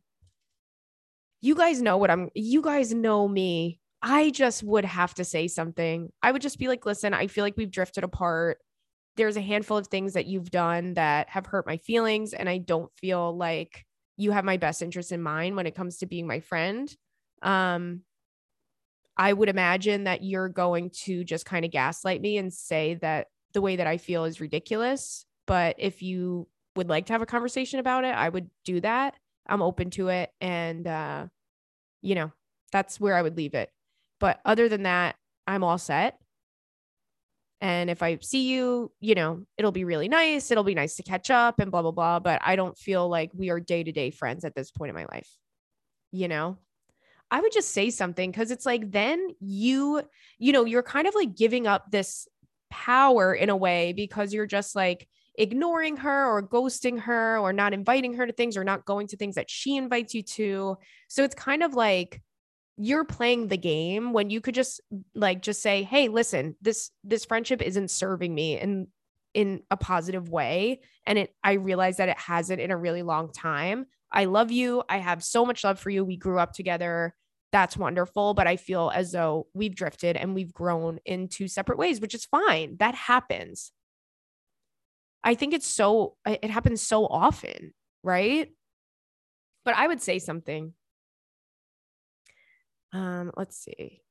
you 1.40 1.55
guys 1.55 1.81
know 1.81 1.96
what 1.96 2.11
I'm 2.11 2.31
you 2.35 2.62
guys 2.62 2.92
know 2.92 3.29
me. 3.29 3.81
I 4.03 4.31
just 4.31 4.62
would 4.62 4.85
have 4.85 5.14
to 5.14 5.24
say 5.24 5.48
something. 5.48 6.12
I 6.22 6.31
would 6.31 6.42
just 6.42 6.59
be 6.59 6.68
like, 6.68 6.87
listen, 6.87 7.14
I 7.14 7.27
feel 7.27 7.44
like 7.44 7.57
we've 7.57 7.70
drifted 7.70 8.05
apart 8.05 8.59
there's 9.16 9.37
a 9.37 9.42
handful 9.42 9.77
of 9.77 9.88
things 9.88 10.14
that 10.14 10.27
you've 10.27 10.51
done 10.51 10.94
that 10.94 11.29
have 11.29 11.44
hurt 11.44 11.66
my 11.66 11.77
feelings 11.77 12.33
and 12.33 12.48
I 12.48 12.59
don't 12.59 12.90
feel 12.96 13.37
like 13.37 13.85
you 14.16 14.31
have 14.31 14.44
my 14.44 14.57
best 14.57 14.81
interest 14.81 15.12
in 15.12 15.20
mind 15.20 15.57
when 15.57 15.66
it 15.66 15.74
comes 15.74 15.98
to 15.98 16.07
being 16.07 16.27
my 16.27 16.40
friend. 16.40 16.94
Um 17.42 18.03
I 19.16 19.33
would 19.33 19.48
imagine 19.48 20.05
that 20.05 20.22
you're 20.22 20.48
going 20.48 20.90
to 21.05 21.24
just 21.24 21.44
kind 21.44 21.64
of 21.64 21.72
gaslight 21.72 22.20
me 22.20 22.38
and 22.38 22.53
say 22.53 22.94
that 23.03 23.27
the 23.53 23.61
way 23.61 23.77
that 23.77 23.87
I 23.87 23.96
feel 23.98 24.24
is 24.24 24.40
ridiculous, 24.40 25.27
but 25.46 25.74
if 25.79 26.03
you 26.03 26.46
would 26.79 26.88
like 26.88 27.07
to 27.07 27.12
have 27.12 27.23
a 27.23 27.27
conversation 27.27 27.81
about 27.81 28.05
it, 28.05 28.14
I 28.14 28.29
would 28.29 28.49
do 28.64 28.81
that. 28.81 29.14
I'm 29.47 29.62
open 29.62 29.91
to 29.91 30.09
it 30.09 30.31
and 30.41 30.87
uh 30.87 31.27
you 32.01 32.14
know, 32.14 32.33
that's 32.73 33.01
where 33.01 33.14
I 33.14 33.23
would 33.23 33.37
leave 33.37 33.55
it. 33.55 33.71
But 34.21 34.41
other 34.45 34.69
than 34.69 34.85
that, 34.85 35.17
I'm 35.47 35.64
all 35.64 35.79
set. 35.79 36.19
And 37.61 37.91
if 37.91 38.03
I 38.03 38.19
see 38.21 38.49
you, 38.49 38.93
you 39.01 39.17
know, 39.17 39.45
it'll 39.57 39.73
be 39.73 39.85
really 39.85 40.09
nice. 40.09 40.51
It'll 40.51 40.62
be 40.62 40.75
nice 40.75 40.95
to 40.97 41.03
catch 41.03 41.29
up 41.31 41.59
and 41.59 41.73
blah, 41.73 41.83
blah, 41.83 41.91
blah. 41.91 42.21
But 42.21 42.41
I 42.45 42.55
don't 42.55 42.79
feel 42.79 43.09
like 43.09 43.31
we 43.35 43.51
are 43.51 43.59
day 43.59 43.83
to 43.83 43.91
day 43.91 44.11
friends 44.11 44.45
at 44.45 44.55
this 44.55 44.71
point 44.71 44.91
in 44.91 44.95
my 44.95 45.07
life. 45.11 45.29
You 46.12 46.29
know, 46.29 46.59
I 47.31 47.41
would 47.41 47.53
just 47.53 47.73
say 47.73 47.91
something 47.91 48.31
because 48.31 48.53
it's 48.53 48.64
like 48.64 48.91
then 48.93 49.31
you, 49.41 50.03
you 50.38 50.53
know, 50.53 50.64
you're 50.64 50.85
kind 50.85 51.09
of 51.09 51.14
like 51.17 51.35
giving 51.37 51.67
up 51.67 51.91
this 51.91 52.29
power 52.71 53.35
in 53.35 53.51
a 53.51 53.57
way 53.57 53.93
because 53.93 54.33
you're 54.33 54.47
just 54.47 54.77
like 54.77 55.09
ignoring 55.38 55.96
her 55.96 56.27
or 56.27 56.42
ghosting 56.42 57.01
her 57.01 57.38
or 57.38 57.53
not 57.53 57.72
inviting 57.72 58.14
her 58.14 58.27
to 58.27 58.33
things 58.33 58.57
or 58.57 58.64
not 58.64 58.85
going 58.85 59.07
to 59.07 59.16
things 59.16 59.37
that 59.37 59.51
she 59.51 59.77
invites 59.77 60.12
you 60.12 60.22
to. 60.22 60.77
So 61.09 61.24
it's 61.24 61.35
kind 61.35 61.62
of 61.62 61.74
like, 61.74 62.20
you're 62.79 63.05
playing 63.05 63.48
the 63.48 63.57
game 63.57 64.12
when 64.12 64.31
you 64.31 64.40
could 64.40 64.55
just 64.55 64.81
like 65.14 65.42
just 65.42 65.61
say 65.61 65.83
hey 65.83 66.07
listen 66.07 66.55
this 66.62 66.92
this 67.03 67.24
friendship 67.24 67.61
isn't 67.61 67.90
serving 67.90 68.33
me 68.33 68.59
in 68.59 68.87
in 69.35 69.61
a 69.70 69.77
positive 69.77 70.31
way 70.31 70.81
and 71.05 71.18
it 71.18 71.35
i 71.42 71.55
realize 71.55 71.96
that 71.96 72.09
it 72.09 72.18
hasn't 72.18 72.61
in 72.61 72.70
a 72.70 72.77
really 72.77 73.03
long 73.03 73.33
time. 73.33 73.87
I 74.11 74.24
love 74.24 74.51
you. 74.51 74.83
I 74.88 74.98
have 74.98 75.22
so 75.22 75.44
much 75.44 75.64
love 75.64 75.79
for 75.79 75.90
you. 75.90 76.03
We 76.03 76.16
grew 76.16 76.38
up 76.38 76.55
together. 76.55 77.14
That's 77.51 77.77
wonderful 77.77 78.35
but 78.35 78.46
i 78.46 78.57
feel 78.57 78.92
as 78.94 79.11
though 79.11 79.48
we've 79.55 79.74
drifted 79.74 80.16
and 80.16 80.35
we've 80.35 80.53
grown 80.53 80.98
in 81.05 81.29
two 81.29 81.48
separate 81.48 81.79
ways 81.79 82.01
which 82.01 82.14
is 82.14 82.27
fine. 82.27 82.77
That 82.79 82.94
happens 82.94 83.72
i 85.24 85.35
think 85.35 85.54
it's 85.54 85.66
so 85.66 86.16
it 86.26 86.50
happens 86.50 86.83
so 86.83 87.07
often 87.07 87.72
right 88.02 88.50
but 89.64 89.74
i 89.76 89.87
would 89.87 90.00
say 90.00 90.18
something 90.18 90.72
um, 92.92 93.33
let's 93.37 93.57
see. 93.57 94.02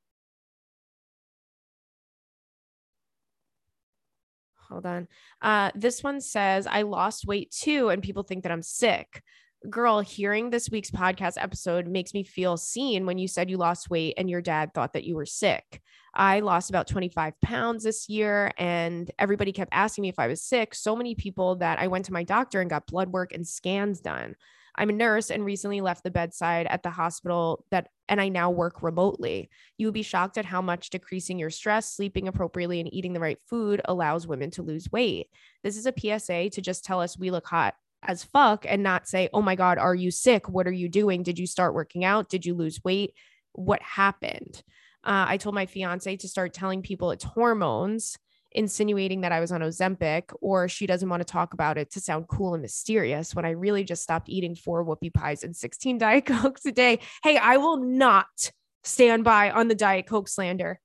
Hold 4.68 4.86
on. 4.86 5.08
Uh, 5.40 5.70
this 5.74 6.02
one 6.02 6.20
says, 6.20 6.66
I 6.66 6.82
lost 6.82 7.26
weight 7.26 7.50
too, 7.50 7.88
and 7.88 8.02
people 8.02 8.22
think 8.22 8.42
that 8.42 8.52
I'm 8.52 8.62
sick. 8.62 9.22
Girl, 9.68 10.00
hearing 10.00 10.50
this 10.50 10.70
week's 10.70 10.90
podcast 10.90 11.34
episode 11.36 11.86
makes 11.86 12.14
me 12.14 12.22
feel 12.22 12.56
seen 12.56 13.06
when 13.06 13.18
you 13.18 13.26
said 13.26 13.50
you 13.50 13.56
lost 13.56 13.90
weight 13.90 14.14
and 14.16 14.30
your 14.30 14.40
dad 14.40 14.72
thought 14.72 14.92
that 14.92 15.04
you 15.04 15.16
were 15.16 15.26
sick. 15.26 15.82
I 16.14 16.40
lost 16.40 16.70
about 16.70 16.86
25 16.86 17.40
pounds 17.40 17.84
this 17.84 18.08
year, 18.08 18.52
and 18.56 19.10
everybody 19.18 19.52
kept 19.52 19.72
asking 19.72 20.02
me 20.02 20.08
if 20.08 20.18
I 20.18 20.28
was 20.28 20.42
sick. 20.42 20.74
So 20.74 20.96
many 20.96 21.14
people 21.14 21.56
that 21.56 21.78
I 21.78 21.88
went 21.88 22.04
to 22.06 22.12
my 22.12 22.24
doctor 22.24 22.60
and 22.60 22.70
got 22.70 22.86
blood 22.86 23.08
work 23.08 23.32
and 23.32 23.46
scans 23.46 24.00
done. 24.00 24.36
I'm 24.76 24.90
a 24.90 24.92
nurse 24.92 25.30
and 25.30 25.44
recently 25.44 25.80
left 25.80 26.04
the 26.04 26.10
bedside 26.10 26.68
at 26.68 26.84
the 26.84 26.90
hospital 26.90 27.64
that 27.72 27.88
and 28.08 28.20
I 28.20 28.28
now 28.28 28.50
work 28.50 28.82
remotely. 28.82 29.50
You 29.76 29.88
would 29.88 29.94
be 29.94 30.02
shocked 30.02 30.38
at 30.38 30.44
how 30.44 30.62
much 30.62 30.90
decreasing 30.90 31.38
your 31.38 31.50
stress, 31.50 31.92
sleeping 31.92 32.28
appropriately 32.28 32.78
and 32.78 32.92
eating 32.94 33.12
the 33.12 33.20
right 33.20 33.38
food 33.50 33.80
allows 33.86 34.26
women 34.28 34.50
to 34.52 34.62
lose 34.62 34.90
weight. 34.90 35.26
This 35.64 35.76
is 35.76 35.86
a 35.86 35.92
PSA 35.92 36.50
to 36.50 36.60
just 36.62 36.84
tell 36.84 37.00
us 37.00 37.18
we 37.18 37.32
look 37.32 37.46
hot 37.46 37.74
as 38.02 38.24
fuck 38.24 38.64
and 38.68 38.82
not 38.82 39.08
say, 39.08 39.28
"Oh 39.32 39.42
my 39.42 39.54
god, 39.54 39.78
are 39.78 39.94
you 39.94 40.10
sick? 40.10 40.48
What 40.48 40.66
are 40.66 40.72
you 40.72 40.88
doing? 40.88 41.22
Did 41.22 41.38
you 41.38 41.46
start 41.46 41.74
working 41.74 42.04
out? 42.04 42.28
Did 42.28 42.46
you 42.46 42.54
lose 42.54 42.82
weight? 42.84 43.14
What 43.52 43.82
happened?" 43.82 44.62
Uh, 45.04 45.26
I 45.28 45.36
told 45.36 45.54
my 45.54 45.66
fiance 45.66 46.16
to 46.16 46.28
start 46.28 46.52
telling 46.52 46.82
people 46.82 47.10
it's 47.10 47.24
hormones 47.24 48.18
insinuating 48.52 49.20
that 49.22 49.32
I 49.32 49.40
was 49.40 49.52
on 49.52 49.60
Ozempic 49.60 50.32
or 50.40 50.68
she 50.68 50.86
doesn't 50.86 51.08
want 51.08 51.20
to 51.20 51.30
talk 51.30 51.54
about 51.54 51.78
it 51.78 51.90
to 51.92 52.00
sound 52.00 52.28
cool 52.28 52.54
and 52.54 52.62
mysterious 52.62 53.34
when 53.34 53.44
I 53.44 53.50
really 53.50 53.84
just 53.84 54.02
stopped 54.02 54.28
eating 54.28 54.54
four 54.54 54.84
whoopie 54.84 55.12
pies 55.12 55.44
and 55.44 55.54
16 55.54 55.98
Diet 55.98 56.26
Cokes 56.26 56.64
a 56.66 56.72
day. 56.72 57.00
Hey, 57.22 57.36
I 57.36 57.58
will 57.58 57.76
not 57.76 58.50
stand 58.84 59.24
by 59.24 59.50
on 59.50 59.68
the 59.68 59.74
Diet 59.74 60.06
Coke 60.06 60.28
slander 60.28 60.80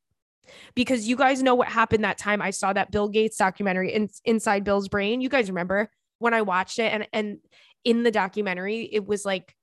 because 0.76 1.08
you 1.08 1.16
guys 1.16 1.42
know 1.42 1.56
what 1.56 1.70
happened 1.70 2.04
that 2.04 2.18
time 2.18 2.42
I 2.42 2.52
saw 2.52 2.74
that 2.74 2.92
Bill 2.92 3.08
Gates 3.08 3.38
documentary 3.38 3.94
in, 3.94 4.10
inside 4.26 4.64
Bill's 4.64 4.90
brain. 4.90 5.22
You 5.22 5.30
guys 5.30 5.50
remember 5.50 5.90
when 6.24 6.34
I 6.34 6.42
watched 6.42 6.80
it 6.80 6.92
and 6.92 7.08
and 7.14 7.38
in 7.84 8.04
the 8.04 8.12
documentary 8.12 8.90
it 8.92 9.06
was 9.06 9.26
like 9.26 9.56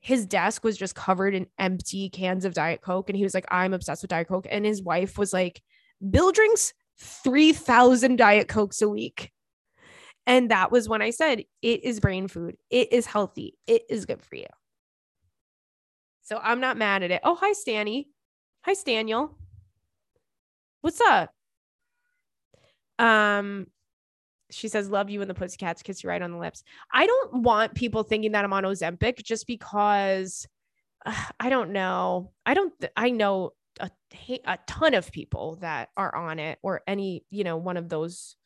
his 0.00 0.26
desk 0.26 0.64
was 0.64 0.76
just 0.76 0.94
covered 0.94 1.34
in 1.34 1.46
empty 1.58 2.10
cans 2.10 2.44
of 2.44 2.54
Diet 2.54 2.82
Coke 2.82 3.08
and 3.08 3.16
he 3.16 3.22
was 3.22 3.34
like 3.34 3.46
I'm 3.50 3.72
obsessed 3.72 4.02
with 4.02 4.10
Diet 4.10 4.28
Coke 4.28 4.46
and 4.50 4.64
his 4.64 4.82
wife 4.82 5.16
was 5.16 5.32
like 5.32 5.62
Bill 6.10 6.32
drinks 6.32 6.74
3,000 6.98 8.16
Diet 8.16 8.48
Cokes 8.48 8.82
a 8.82 8.88
week. 8.88 9.30
And 10.26 10.50
that 10.50 10.70
was 10.72 10.88
when 10.88 11.02
I 11.02 11.10
said, 11.10 11.44
it 11.60 11.84
is 11.84 12.00
brain 12.00 12.28
food. 12.28 12.56
It 12.70 12.92
is 12.92 13.06
healthy. 13.06 13.58
It 13.66 13.82
is 13.90 14.06
good 14.06 14.22
for 14.22 14.36
you. 14.36 14.46
So 16.22 16.40
I'm 16.42 16.60
not 16.60 16.78
mad 16.78 17.02
at 17.02 17.10
it. 17.10 17.20
Oh, 17.24 17.34
hi, 17.34 17.52
Stanny. 17.52 18.08
Hi, 18.64 18.72
Staniel. 18.72 19.34
What's 20.80 21.00
up? 21.00 21.30
Um, 22.98 23.66
she 24.54 24.68
says, 24.68 24.88
Love 24.88 25.10
you 25.10 25.20
and 25.20 25.28
the 25.28 25.34
pussycats 25.34 25.82
kiss 25.82 26.02
you 26.02 26.08
right 26.08 26.22
on 26.22 26.32
the 26.32 26.38
lips. 26.38 26.62
I 26.92 27.06
don't 27.06 27.42
want 27.42 27.74
people 27.74 28.02
thinking 28.02 28.32
that 28.32 28.44
I'm 28.44 28.52
on 28.52 28.64
Ozempic 28.64 29.22
just 29.22 29.46
because 29.46 30.46
uh, 31.04 31.24
I 31.40 31.50
don't 31.50 31.70
know. 31.70 32.32
I 32.46 32.54
don't, 32.54 32.72
th- 32.80 32.92
I 32.96 33.10
know 33.10 33.52
a, 33.80 33.90
a 34.44 34.58
ton 34.66 34.94
of 34.94 35.12
people 35.12 35.56
that 35.60 35.88
are 35.96 36.14
on 36.14 36.38
it 36.38 36.58
or 36.62 36.82
any, 36.86 37.24
you 37.30 37.44
know, 37.44 37.56
one 37.56 37.76
of 37.76 37.88
those. 37.88 38.36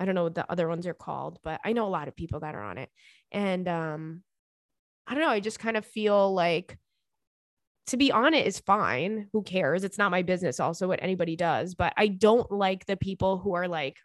I 0.00 0.04
don't 0.04 0.16
know 0.16 0.24
what 0.24 0.34
the 0.34 0.50
other 0.50 0.66
ones 0.66 0.86
are 0.86 0.94
called, 0.94 1.38
but 1.44 1.60
I 1.64 1.72
know 1.72 1.86
a 1.86 1.88
lot 1.88 2.08
of 2.08 2.16
people 2.16 2.40
that 2.40 2.56
are 2.56 2.62
on 2.62 2.78
it. 2.78 2.90
And 3.30 3.68
um, 3.68 4.22
I 5.06 5.14
don't 5.14 5.22
know. 5.22 5.28
I 5.28 5.40
just 5.40 5.60
kind 5.60 5.76
of 5.76 5.86
feel 5.86 6.34
like 6.34 6.76
to 7.88 7.96
be 7.96 8.10
on 8.10 8.34
it 8.34 8.46
is 8.46 8.58
fine. 8.60 9.28
Who 9.32 9.42
cares? 9.42 9.84
It's 9.84 9.98
not 9.98 10.10
my 10.10 10.22
business, 10.22 10.58
also, 10.58 10.88
what 10.88 11.02
anybody 11.02 11.36
does. 11.36 11.74
But 11.74 11.92
I 11.96 12.08
don't 12.08 12.50
like 12.50 12.86
the 12.86 12.96
people 12.96 13.38
who 13.38 13.54
are 13.54 13.68
like 13.68 13.98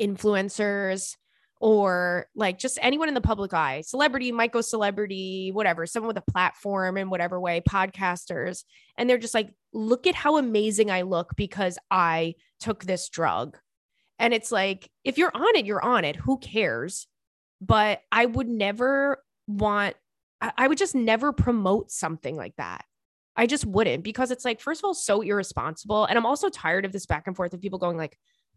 influencers 0.00 1.16
or 1.60 2.26
like 2.34 2.58
just 2.58 2.78
anyone 2.80 3.08
in 3.08 3.14
the 3.14 3.20
public 3.20 3.52
eye, 3.52 3.80
celebrity, 3.80 4.30
micro 4.30 4.60
celebrity, 4.60 5.50
whatever, 5.52 5.86
someone 5.86 6.08
with 6.08 6.18
a 6.18 6.30
platform 6.30 6.96
in 6.96 7.10
whatever 7.10 7.40
way, 7.40 7.60
podcasters. 7.68 8.64
And 8.96 9.10
they're 9.10 9.18
just 9.18 9.34
like, 9.34 9.50
look 9.72 10.06
at 10.06 10.14
how 10.14 10.36
amazing 10.36 10.90
I 10.90 11.02
look 11.02 11.34
because 11.36 11.78
I 11.90 12.34
took 12.60 12.84
this 12.84 13.08
drug. 13.08 13.58
And 14.18 14.32
it's 14.32 14.52
like, 14.52 14.90
if 15.04 15.18
you're 15.18 15.34
on 15.34 15.56
it, 15.56 15.66
you're 15.66 15.84
on 15.84 16.04
it. 16.04 16.16
Who 16.16 16.38
cares? 16.38 17.06
But 17.60 18.02
I 18.12 18.26
would 18.26 18.48
never 18.48 19.22
want, 19.46 19.96
I 20.40 20.68
would 20.68 20.78
just 20.78 20.94
never 20.94 21.32
promote 21.32 21.90
something 21.90 22.36
like 22.36 22.54
that. 22.56 22.84
I 23.36 23.46
just 23.46 23.64
wouldn't 23.64 24.02
because 24.02 24.30
it's 24.30 24.44
like, 24.44 24.60
first 24.60 24.80
of 24.80 24.84
all, 24.84 24.94
so 24.94 25.20
irresponsible. 25.22 26.04
And 26.04 26.18
I'm 26.18 26.26
also 26.26 26.48
tired 26.48 26.84
of 26.84 26.92
this 26.92 27.06
back 27.06 27.26
and 27.26 27.36
forth 27.36 27.54
of 27.54 27.60
people 27.60 27.78
going 27.78 27.96
like, 27.96 28.16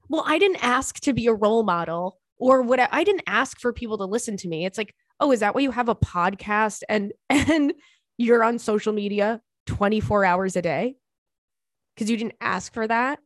well, 0.10 0.24
I 0.26 0.40
didn't 0.40 0.64
ask 0.64 1.00
to 1.02 1.14
be 1.14 1.28
a 1.28 1.34
role 1.34 1.64
model 1.64 2.18
or 2.38 2.62
what 2.62 2.80
I 2.80 3.04
didn't 3.04 3.24
ask 3.28 3.60
for 3.60 3.72
people 3.72 3.98
to 4.00 4.06
listen 4.06 4.36
to 4.38 4.48
me. 4.48 4.66
It's 4.66 4.78
like, 4.78 4.94
oh, 5.20 5.32
is 5.32 5.42
that 5.42 5.56
why 5.56 5.62
you 5.62 5.72
have 5.72 5.90
a 5.90 5.96
podcast 5.96 6.82
and 6.90 7.14
and 7.30 7.74
you're 8.18 8.44
on 8.44 8.60
social 8.60 8.94
media 8.94 9.42
24 9.68 10.26
hours 10.26 10.56
a 10.56 10.62
day? 10.62 10.96
Because 11.96 12.10
you 12.10 12.18
didn't 12.18 12.36
ask 12.42 12.74
for 12.74 12.88
that. 12.88 13.20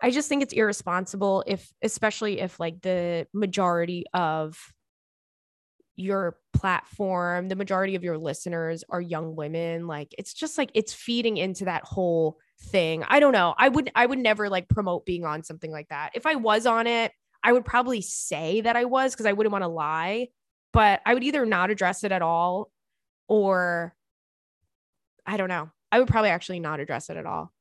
I 0.00 0.10
just 0.10 0.28
think 0.28 0.42
it's 0.42 0.52
irresponsible 0.52 1.42
if, 1.46 1.72
especially 1.82 2.40
if 2.40 2.60
like 2.60 2.80
the 2.82 3.26
majority 3.34 4.04
of 4.14 4.56
your 5.98 6.38
platform, 6.52 7.48
the 7.48 7.56
majority 7.56 7.96
of 7.96 8.04
your 8.04 8.16
listeners 8.16 8.84
are 8.88 9.00
young 9.00 9.34
women. 9.34 9.86
Like 9.86 10.14
it's 10.16 10.32
just 10.32 10.56
like 10.56 10.70
it's 10.74 10.94
feeding 10.94 11.36
into 11.36 11.64
that 11.64 11.84
whole 11.84 12.38
thing. 12.60 13.04
I 13.08 13.20
don't 13.20 13.32
know. 13.32 13.54
I 13.58 13.68
would 13.68 13.90
I 13.94 14.06
would 14.06 14.18
never 14.18 14.48
like 14.48 14.68
promote 14.68 15.04
being 15.04 15.24
on 15.24 15.42
something 15.42 15.70
like 15.70 15.88
that. 15.88 16.12
If 16.14 16.24
I 16.24 16.36
was 16.36 16.66
on 16.66 16.86
it, 16.86 17.12
I 17.42 17.52
would 17.52 17.64
probably 17.64 18.00
say 18.00 18.60
that 18.60 18.76
I 18.76 18.84
was 18.84 19.12
because 19.12 19.26
I 19.26 19.32
wouldn't 19.32 19.52
want 19.52 19.64
to 19.64 19.68
lie, 19.68 20.28
but 20.72 21.00
I 21.04 21.14
would 21.14 21.24
either 21.24 21.44
not 21.44 21.70
address 21.70 22.04
it 22.04 22.12
at 22.12 22.22
all 22.22 22.70
or 23.26 23.94
I 25.26 25.36
don't 25.36 25.48
know. 25.48 25.70
I 25.90 25.98
would 25.98 26.08
probably 26.08 26.30
actually 26.30 26.60
not 26.60 26.80
address 26.80 27.10
it 27.10 27.16
at 27.16 27.26
all. 27.26 27.52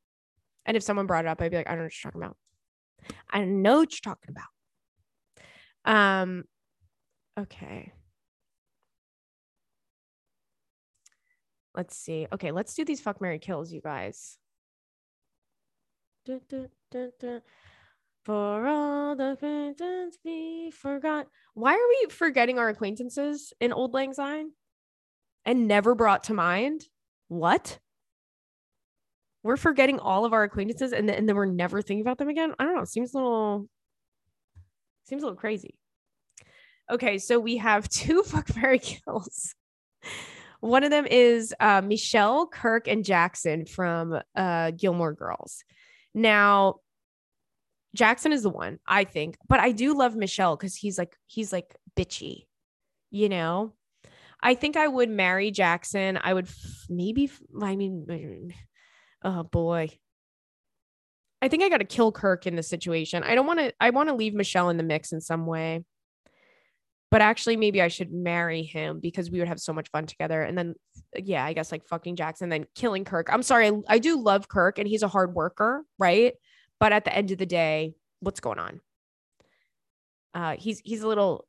And 0.65 0.77
if 0.77 0.83
someone 0.83 1.07
brought 1.07 1.25
it 1.25 1.29
up, 1.29 1.41
I'd 1.41 1.51
be 1.51 1.57
like, 1.57 1.67
I 1.67 1.71
don't 1.71 1.79
know 1.79 1.85
what 1.85 2.03
you're 2.03 2.11
talking 2.11 2.23
about. 2.23 2.37
I 3.31 3.43
know 3.45 3.79
what 3.79 3.91
you're 3.93 4.13
talking 4.13 4.35
about. 4.35 6.21
Um, 6.21 6.43
okay. 7.39 7.93
Let's 11.77 11.95
see. 11.95 12.27
Okay, 12.33 12.51
let's 12.51 12.73
do 12.73 12.83
these 12.83 12.99
fuck 12.99 13.21
Mary 13.21 13.37
kills, 13.37 13.71
you 13.71 13.81
guys. 13.81 14.39
For 18.25 18.67
all 18.67 19.15
the 19.15 19.33
acquaintance 19.33 20.17
we 20.25 20.71
forgot. 20.71 21.27
Why 21.53 21.73
are 21.73 21.87
we 21.87 22.09
forgetting 22.09 22.57
our 22.57 22.67
acquaintances 22.67 23.53
in 23.61 23.71
Auld 23.71 23.93
Lang 23.93 24.13
Syne 24.13 24.51
and 25.45 25.67
never 25.67 25.93
brought 25.93 26.23
to 26.25 26.33
mind? 26.33 26.81
What? 27.27 27.77
We're 29.43 29.55
forgetting 29.55 29.99
all 29.99 30.25
of 30.25 30.33
our 30.33 30.43
acquaintances 30.43 30.93
and, 30.93 31.07
then, 31.07 31.15
and 31.15 31.29
then 31.29 31.35
we're 31.35 31.45
never 31.45 31.83
thinking 31.83 32.01
about 32.01 32.17
them 32.17 32.27
again. 32.27 32.55
I 32.57 32.65
don't 32.65 32.75
know. 32.75 32.85
Seems 32.85 33.13
a 33.13 33.17
little 33.17 33.69
seems 35.03 35.21
a 35.21 35.27
little 35.27 35.39
crazy. 35.39 35.75
Okay, 36.91 37.19
so 37.19 37.39
we 37.39 37.57
have 37.57 37.87
two 37.89 38.23
fuck 38.23 38.55
Mary 38.55 38.79
kills. 38.79 39.53
One 40.59 40.83
of 40.83 40.89
them 40.89 41.05
is 41.05 41.53
uh, 41.59 41.81
Michelle, 41.81 42.47
Kirk, 42.47 42.87
and 42.87 43.05
Jackson 43.05 43.65
from 43.65 44.19
uh, 44.35 44.71
Gilmore 44.71 45.13
Girls. 45.13 45.63
Now, 46.13 46.75
Jackson 47.95 48.31
is 48.31 48.43
the 48.43 48.49
one, 48.49 48.79
I 48.85 49.03
think, 49.03 49.37
but 49.47 49.59
I 49.59 49.71
do 49.71 49.97
love 49.97 50.15
Michelle 50.15 50.55
because 50.55 50.75
he's 50.75 50.97
like, 50.97 51.15
he's 51.25 51.53
like 51.53 51.75
bitchy, 51.95 52.45
you 53.11 53.29
know? 53.29 53.73
I 54.41 54.53
think 54.53 54.77
I 54.77 54.87
would 54.87 55.09
marry 55.09 55.49
Jackson. 55.51 56.19
I 56.21 56.33
would 56.33 56.45
f- 56.45 56.85
maybe, 56.89 57.25
f- 57.25 57.41
I 57.61 57.75
mean, 57.75 58.53
oh 59.23 59.43
boy. 59.43 59.89
I 61.41 61.47
think 61.47 61.63
I 61.63 61.69
got 61.69 61.77
to 61.77 61.85
kill 61.85 62.11
Kirk 62.11 62.45
in 62.47 62.55
this 62.55 62.67
situation. 62.67 63.23
I 63.23 63.35
don't 63.35 63.47
want 63.47 63.59
to, 63.59 63.73
I 63.79 63.91
want 63.91 64.09
to 64.09 64.15
leave 64.15 64.33
Michelle 64.33 64.69
in 64.69 64.77
the 64.77 64.83
mix 64.83 65.11
in 65.11 65.21
some 65.21 65.45
way. 65.45 65.83
But 67.09 67.21
actually, 67.21 67.55
maybe 67.55 67.81
I 67.81 67.87
should 67.87 68.11
marry 68.11 68.63
him 68.63 68.99
because 68.99 69.31
we 69.31 69.39
would 69.39 69.47
have 69.47 69.61
so 69.61 69.71
much 69.71 69.89
fun 69.91 70.05
together. 70.05 70.41
And 70.41 70.57
then, 70.57 70.75
yeah, 71.15 71.45
I 71.45 71.53
guess 71.53 71.71
like 71.71 71.87
fucking 71.87 72.17
Jackson, 72.17 72.49
then 72.49 72.65
killing 72.75 73.05
Kirk. 73.05 73.29
I'm 73.31 73.43
sorry. 73.43 73.67
I, 73.67 73.73
I 73.87 73.99
do 73.99 74.21
love 74.21 74.49
Kirk 74.49 74.77
and 74.77 74.87
he's 74.87 75.03
a 75.03 75.07
hard 75.07 75.33
worker, 75.33 75.85
right? 75.97 76.33
But 76.79 76.91
at 76.91 77.05
the 77.05 77.15
end 77.15 77.31
of 77.31 77.37
the 77.37 77.45
day, 77.45 77.95
what's 78.19 78.41
going 78.41 78.59
on? 78.59 78.81
Uh, 80.33 80.55
he's 80.57 80.79
he's 80.79 81.01
a 81.01 81.07
little 81.07 81.47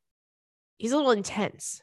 he's 0.78 0.92
a 0.92 0.96
little 0.96 1.10
intense. 1.10 1.82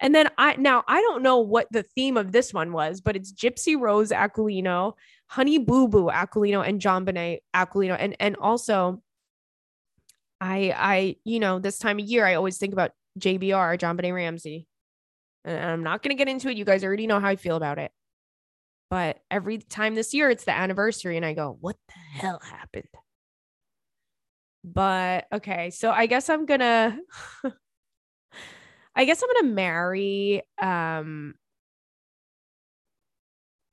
And 0.00 0.14
then 0.14 0.28
I 0.38 0.56
now 0.56 0.84
I 0.88 1.00
don't 1.02 1.22
know 1.22 1.38
what 1.38 1.66
the 1.70 1.82
theme 1.82 2.16
of 2.16 2.32
this 2.32 2.54
one 2.54 2.72
was, 2.72 3.00
but 3.00 3.16
it's 3.16 3.32
Gypsy 3.32 3.78
Rose 3.78 4.10
Aquilino, 4.10 4.94
Honey 5.26 5.58
Boo 5.58 5.88
Boo 5.88 6.06
Aquilino, 6.06 6.66
and 6.66 6.80
JonBenét 6.80 7.40
Aquilino, 7.54 7.96
and 7.98 8.16
and 8.18 8.36
also 8.36 9.02
I 10.44 10.74
I 10.76 11.16
you 11.24 11.40
know 11.40 11.58
this 11.58 11.78
time 11.78 11.98
of 11.98 12.04
year 12.04 12.26
I 12.26 12.34
always 12.34 12.58
think 12.58 12.74
about 12.74 12.90
JBR 13.18 13.78
JonBenét 13.78 14.14
Ramsey, 14.14 14.66
and 15.44 15.58
I'm 15.58 15.82
not 15.82 16.02
gonna 16.02 16.14
get 16.16 16.28
into 16.28 16.50
it. 16.50 16.56
You 16.58 16.66
guys 16.66 16.84
already 16.84 17.06
know 17.06 17.18
how 17.18 17.28
I 17.28 17.36
feel 17.36 17.56
about 17.56 17.78
it. 17.78 17.90
But 18.90 19.20
every 19.30 19.58
time 19.58 19.94
this 19.94 20.12
year, 20.12 20.30
it's 20.30 20.44
the 20.44 20.52
anniversary, 20.52 21.16
and 21.16 21.24
I 21.24 21.32
go, 21.32 21.56
what 21.60 21.76
the 21.88 22.20
hell 22.20 22.40
happened? 22.44 22.88
But 24.64 25.26
okay, 25.32 25.70
so 25.70 25.90
I 25.90 26.06
guess 26.06 26.28
I'm 26.28 26.46
gonna. 26.46 26.98
I 28.96 29.04
guess 29.06 29.22
I'm 29.22 29.28
gonna 29.34 29.54
marry 29.54 30.42
um 30.62 31.34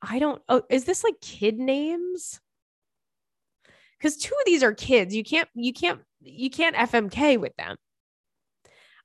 I 0.01 0.17
don't 0.19 0.41
oh 0.49 0.63
is 0.69 0.85
this 0.85 1.03
like 1.03 1.19
kid 1.21 1.59
names? 1.59 2.39
Cuz 4.01 4.17
two 4.17 4.33
of 4.33 4.45
these 4.45 4.63
are 4.63 4.73
kids. 4.73 5.15
You 5.15 5.23
can't 5.23 5.49
you 5.53 5.73
can't 5.73 6.01
you 6.21 6.49
can't 6.49 6.75
FMK 6.75 7.39
with 7.39 7.55
them. 7.57 7.77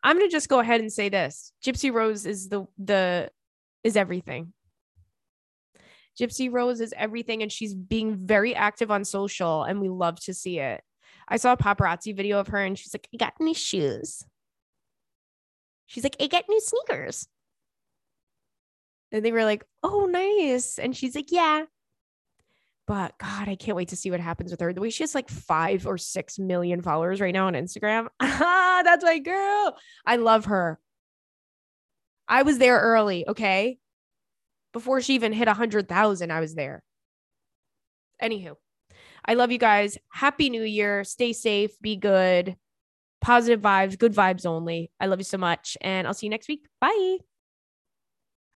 I'm 0.02 0.20
to 0.20 0.28
just 0.28 0.48
go 0.48 0.60
ahead 0.60 0.80
and 0.80 0.92
say 0.92 1.08
this. 1.08 1.52
Gypsy 1.64 1.92
Rose 1.92 2.26
is 2.26 2.48
the 2.48 2.66
the 2.78 3.30
is 3.82 3.96
everything. 3.96 4.52
Gypsy 6.18 6.50
Rose 6.50 6.80
is 6.80 6.94
everything 6.96 7.42
and 7.42 7.52
she's 7.52 7.74
being 7.74 8.16
very 8.16 8.54
active 8.54 8.90
on 8.90 9.04
social 9.04 9.64
and 9.64 9.80
we 9.80 9.88
love 9.88 10.18
to 10.20 10.34
see 10.34 10.58
it. 10.58 10.82
I 11.28 11.36
saw 11.36 11.52
a 11.52 11.56
paparazzi 11.56 12.16
video 12.16 12.38
of 12.38 12.48
her 12.48 12.58
and 12.58 12.78
she's 12.78 12.94
like, 12.94 13.08
I 13.12 13.16
got 13.16 13.34
new 13.40 13.54
shoes. 13.54 14.24
She's 15.86 16.04
like, 16.04 16.16
I 16.20 16.26
got 16.26 16.44
new 16.48 16.60
sneakers. 16.60 17.28
And 19.12 19.24
they 19.24 19.32
were 19.32 19.44
like, 19.44 19.64
oh, 19.82 20.06
nice. 20.06 20.78
And 20.78 20.96
she's 20.96 21.14
like, 21.14 21.30
yeah. 21.30 21.64
But 22.86 23.18
God, 23.18 23.48
I 23.48 23.56
can't 23.56 23.76
wait 23.76 23.88
to 23.88 23.96
see 23.96 24.10
what 24.10 24.20
happens 24.20 24.52
with 24.52 24.60
her. 24.60 24.72
The 24.72 24.80
way 24.80 24.90
she 24.90 25.02
has 25.02 25.14
like 25.14 25.28
five 25.28 25.86
or 25.86 25.98
six 25.98 26.38
million 26.38 26.82
followers 26.82 27.20
right 27.20 27.34
now 27.34 27.46
on 27.46 27.54
Instagram. 27.54 28.06
Ah, 28.20 28.82
that's 28.84 29.04
my 29.04 29.18
girl. 29.18 29.76
I 30.04 30.16
love 30.16 30.44
her. 30.44 30.78
I 32.28 32.42
was 32.42 32.58
there 32.58 32.78
early. 32.78 33.26
Okay. 33.26 33.78
Before 34.72 35.00
she 35.00 35.14
even 35.14 35.32
hit 35.32 35.48
a 35.48 35.54
hundred 35.54 35.88
thousand, 35.88 36.30
I 36.30 36.40
was 36.40 36.54
there. 36.54 36.82
Anywho, 38.22 38.56
I 39.24 39.34
love 39.34 39.50
you 39.50 39.58
guys. 39.58 39.96
Happy 40.12 40.50
New 40.50 40.62
Year. 40.62 41.04
Stay 41.04 41.32
safe. 41.32 41.70
Be 41.80 41.96
good. 41.96 42.56
Positive 43.22 43.60
vibes, 43.60 43.98
good 43.98 44.14
vibes 44.14 44.44
only. 44.44 44.90
I 45.00 45.06
love 45.06 45.18
you 45.18 45.24
so 45.24 45.38
much. 45.38 45.76
And 45.80 46.06
I'll 46.06 46.14
see 46.14 46.26
you 46.26 46.30
next 46.30 46.48
week. 46.48 46.66
Bye. 46.80 47.18